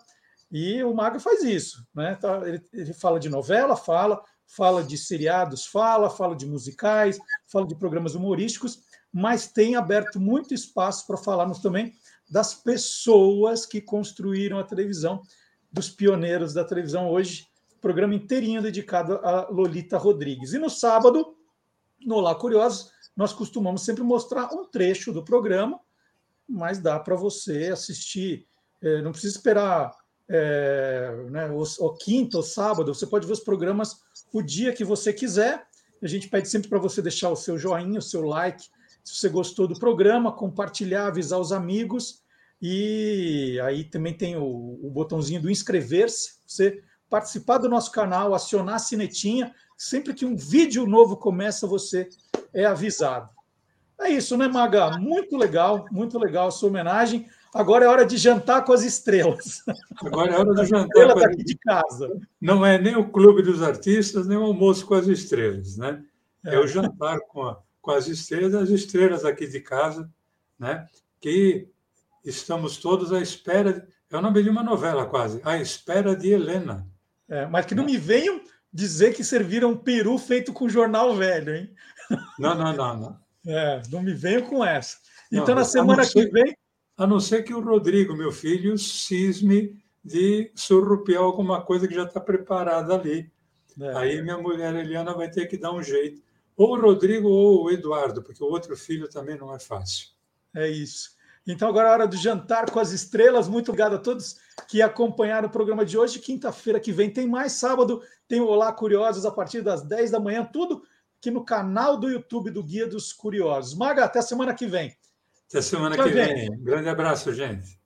E 0.51 0.83
o 0.83 0.95
Maga 0.95 1.19
faz 1.19 1.43
isso, 1.43 1.87
né? 1.93 2.15
Tá, 2.15 2.41
ele, 2.47 2.59
ele 2.73 2.91
fala 2.91 3.19
de 3.19 3.29
novela, 3.29 3.75
fala, 3.75 4.19
fala 4.47 4.83
de 4.83 4.97
seriados, 4.97 5.67
fala, 5.67 6.09
fala 6.09 6.35
de 6.35 6.47
musicais, 6.47 7.19
fala 7.51 7.67
de 7.67 7.75
programas 7.75 8.15
humorísticos, 8.15 8.79
mas 9.13 9.51
tem 9.51 9.75
aberto 9.75 10.19
muito 10.19 10.55
espaço 10.55 11.05
para 11.05 11.17
falarmos 11.17 11.59
também 11.59 11.93
das 12.27 12.55
pessoas 12.55 13.67
que 13.67 13.79
construíram 13.79 14.57
a 14.57 14.63
televisão, 14.63 15.21
dos 15.71 15.87
pioneiros 15.87 16.51
da 16.51 16.63
televisão 16.63 17.09
hoje, 17.09 17.48
programa 17.81 18.15
inteirinho 18.15 18.61
dedicado 18.61 19.19
a 19.23 19.47
Lolita 19.49 19.97
Rodrigues. 19.97 20.53
E 20.53 20.59
no 20.59 20.69
sábado, 20.69 21.35
no 22.05 22.15
Olá 22.15 22.35
Curiosos, 22.35 22.91
nós 23.15 23.33
costumamos 23.33 23.83
sempre 23.83 24.03
mostrar 24.03 24.53
um 24.53 24.65
trecho 24.65 25.11
do 25.11 25.23
programa, 25.23 25.79
mas 26.47 26.79
dá 26.79 26.99
para 26.99 27.15
você 27.15 27.69
assistir, 27.71 28.47
é, 28.81 29.01
não 29.01 29.11
precisa 29.11 29.35
esperar 29.35 29.91
é, 30.29 31.25
né, 31.29 31.49
o, 31.49 31.63
o 31.63 31.97
ou 32.33 32.43
sábado, 32.43 32.93
você 32.93 33.07
pode 33.07 33.25
ver 33.25 33.33
os 33.33 33.39
programas 33.39 33.97
o 34.31 34.41
dia 34.41 34.73
que 34.73 34.83
você 34.83 35.11
quiser. 35.11 35.67
A 36.01 36.07
gente 36.07 36.29
pede 36.29 36.47
sempre 36.47 36.69
para 36.69 36.79
você 36.79 37.01
deixar 37.01 37.29
o 37.29 37.35
seu 37.35 37.57
joinha, 37.57 37.99
o 37.99 38.01
seu 38.01 38.21
like, 38.21 38.63
se 39.03 39.15
você 39.15 39.27
gostou 39.27 39.67
do 39.67 39.79
programa, 39.79 40.31
compartilhar, 40.31 41.07
avisar 41.07 41.39
os 41.39 41.51
amigos. 41.51 42.21
E 42.61 43.59
aí 43.63 43.83
também 43.83 44.13
tem 44.13 44.35
o, 44.35 44.79
o 44.81 44.89
botãozinho 44.89 45.41
do 45.41 45.49
inscrever-se, 45.49 46.39
você 46.45 46.83
participar 47.09 47.57
do 47.57 47.69
nosso 47.69 47.91
canal, 47.91 48.33
acionar 48.33 48.75
a 48.75 48.79
sinetinha. 48.79 49.53
Sempre 49.77 50.13
que 50.13 50.25
um 50.25 50.35
vídeo 50.35 50.85
novo 50.85 51.17
começa, 51.17 51.65
você 51.65 52.09
é 52.53 52.65
avisado. 52.65 53.29
É 53.99 54.09
isso, 54.09 54.37
né, 54.37 54.47
Maga? 54.47 54.97
Muito 54.97 55.35
legal, 55.35 55.85
muito 55.91 56.17
legal 56.17 56.47
a 56.47 56.51
sua 56.51 56.69
homenagem. 56.69 57.27
Agora 57.53 57.83
é 57.83 57.87
hora 57.87 58.05
de 58.05 58.15
jantar 58.15 58.63
com 58.63 58.71
as 58.71 58.83
estrelas. 58.83 59.61
Agora 60.05 60.31
é 60.31 60.39
hora 60.39 60.53
de 60.53 60.65
jantar 60.65 60.85
estrela 60.85 61.15
daqui 61.15 61.43
de 61.43 61.57
casa. 61.57 62.21
Não 62.39 62.65
é 62.65 62.77
nem 62.77 62.95
o 62.95 63.09
clube 63.09 63.41
dos 63.41 63.61
artistas, 63.61 64.27
nem 64.27 64.37
o 64.37 64.43
almoço 64.43 64.85
com 64.85 64.93
as 64.93 65.07
estrelas, 65.07 65.75
né? 65.75 66.03
É, 66.45 66.55
é 66.55 66.59
o 66.59 66.67
jantar 66.67 67.19
com, 67.21 67.43
a, 67.43 67.59
com 67.81 67.91
as 67.91 68.07
estrelas, 68.07 68.53
as 68.53 68.69
estrelas 68.69 69.25
aqui 69.25 69.47
de 69.47 69.59
casa, 69.59 70.09
né? 70.57 70.87
Que 71.19 71.67
estamos 72.23 72.77
todos 72.77 73.11
à 73.11 73.19
espera. 73.19 73.87
É 74.09 74.17
o 74.17 74.21
nome 74.21 74.43
de 74.43 74.49
uma 74.49 74.63
novela 74.63 75.05
quase, 75.05 75.41
à 75.43 75.57
espera 75.57 76.15
de 76.15 76.31
Helena. 76.31 76.87
É, 77.29 77.45
mas 77.45 77.65
que 77.65 77.75
não 77.75 77.85
me 77.85 77.97
venham 77.97 78.41
dizer 78.73 79.13
que 79.13 79.23
serviram 79.23 79.71
um 79.71 79.77
peru 79.77 80.17
feito 80.17 80.51
com 80.51 80.69
jornal 80.69 81.15
velho, 81.15 81.55
hein? 81.55 81.73
Não, 82.37 82.55
não, 82.55 82.73
não, 82.73 82.97
não. 82.97 83.19
É, 83.47 83.81
não 83.89 84.03
me 84.03 84.13
venham 84.13 84.41
com 84.41 84.63
essa. 84.63 84.97
Então, 85.31 85.47
não, 85.47 85.55
na 85.55 85.63
semana 85.63 86.05
que 86.05 86.27
vem, 86.27 86.55
a 86.97 87.07
não 87.07 87.21
ser 87.21 87.41
que 87.41 87.53
o 87.53 87.61
Rodrigo, 87.61 88.13
meu 88.13 88.33
filho, 88.33 88.77
cisme 88.77 89.81
de 90.03 90.51
surrupiar 90.53 91.23
alguma 91.23 91.61
coisa 91.61 91.87
que 91.87 91.95
já 91.95 92.03
está 92.03 92.19
preparada 92.19 92.93
ali. 92.93 93.31
É. 93.79 93.95
Aí 93.95 94.21
minha 94.21 94.37
mulher 94.37 94.75
Eliana 94.75 95.13
vai 95.13 95.31
ter 95.31 95.47
que 95.47 95.57
dar 95.57 95.71
um 95.71 95.81
jeito. 95.81 96.21
Ou 96.57 96.77
o 96.77 96.81
Rodrigo 96.81 97.29
ou 97.29 97.63
o 97.63 97.71
Eduardo, 97.71 98.21
porque 98.21 98.43
o 98.43 98.47
outro 98.47 98.75
filho 98.75 99.07
também 99.07 99.37
não 99.37 99.55
é 99.55 99.59
fácil. 99.59 100.09
É 100.53 100.67
isso. 100.67 101.11
Então 101.47 101.67
agora 101.67 101.89
é 101.89 101.91
hora 101.91 102.07
do 102.07 102.15
jantar 102.15 102.69
com 102.69 102.79
as 102.79 102.91
estrelas. 102.91 103.47
Muito 103.47 103.69
obrigado 103.69 103.95
a 103.95 103.99
todos 103.99 104.37
que 104.67 104.81
acompanharam 104.81 105.47
o 105.47 105.51
programa 105.51 105.85
de 105.85 105.97
hoje. 105.97 106.19
Quinta-feira 106.19 106.79
que 106.79 106.91
vem 106.91 107.09
tem 107.09 107.27
mais. 107.27 107.53
Sábado 107.53 108.01
tem 108.27 108.39
o 108.39 108.47
Olá 108.47 108.71
Curiosos 108.71 109.25
a 109.25 109.31
partir 109.31 109.61
das 109.61 109.81
10 109.81 110.11
da 110.11 110.19
manhã. 110.19 110.43
Tudo 110.43 110.83
aqui 111.17 111.31
no 111.31 111.43
canal 111.43 111.97
do 111.97 112.09
YouTube 112.09 112.51
do 112.51 112.63
Guia 112.63 112.87
dos 112.87 113.11
Curiosos. 113.11 113.73
Maga, 113.75 114.05
até 114.05 114.21
semana 114.21 114.53
que 114.53 114.67
vem. 114.67 114.95
Até 115.49 115.61
semana 115.61 115.95
Tchau, 115.95 116.05
que 116.05 116.11
vem. 116.11 116.37
Gente. 116.37 116.57
Grande 116.57 116.89
abraço, 116.89 117.33
gente. 117.33 117.78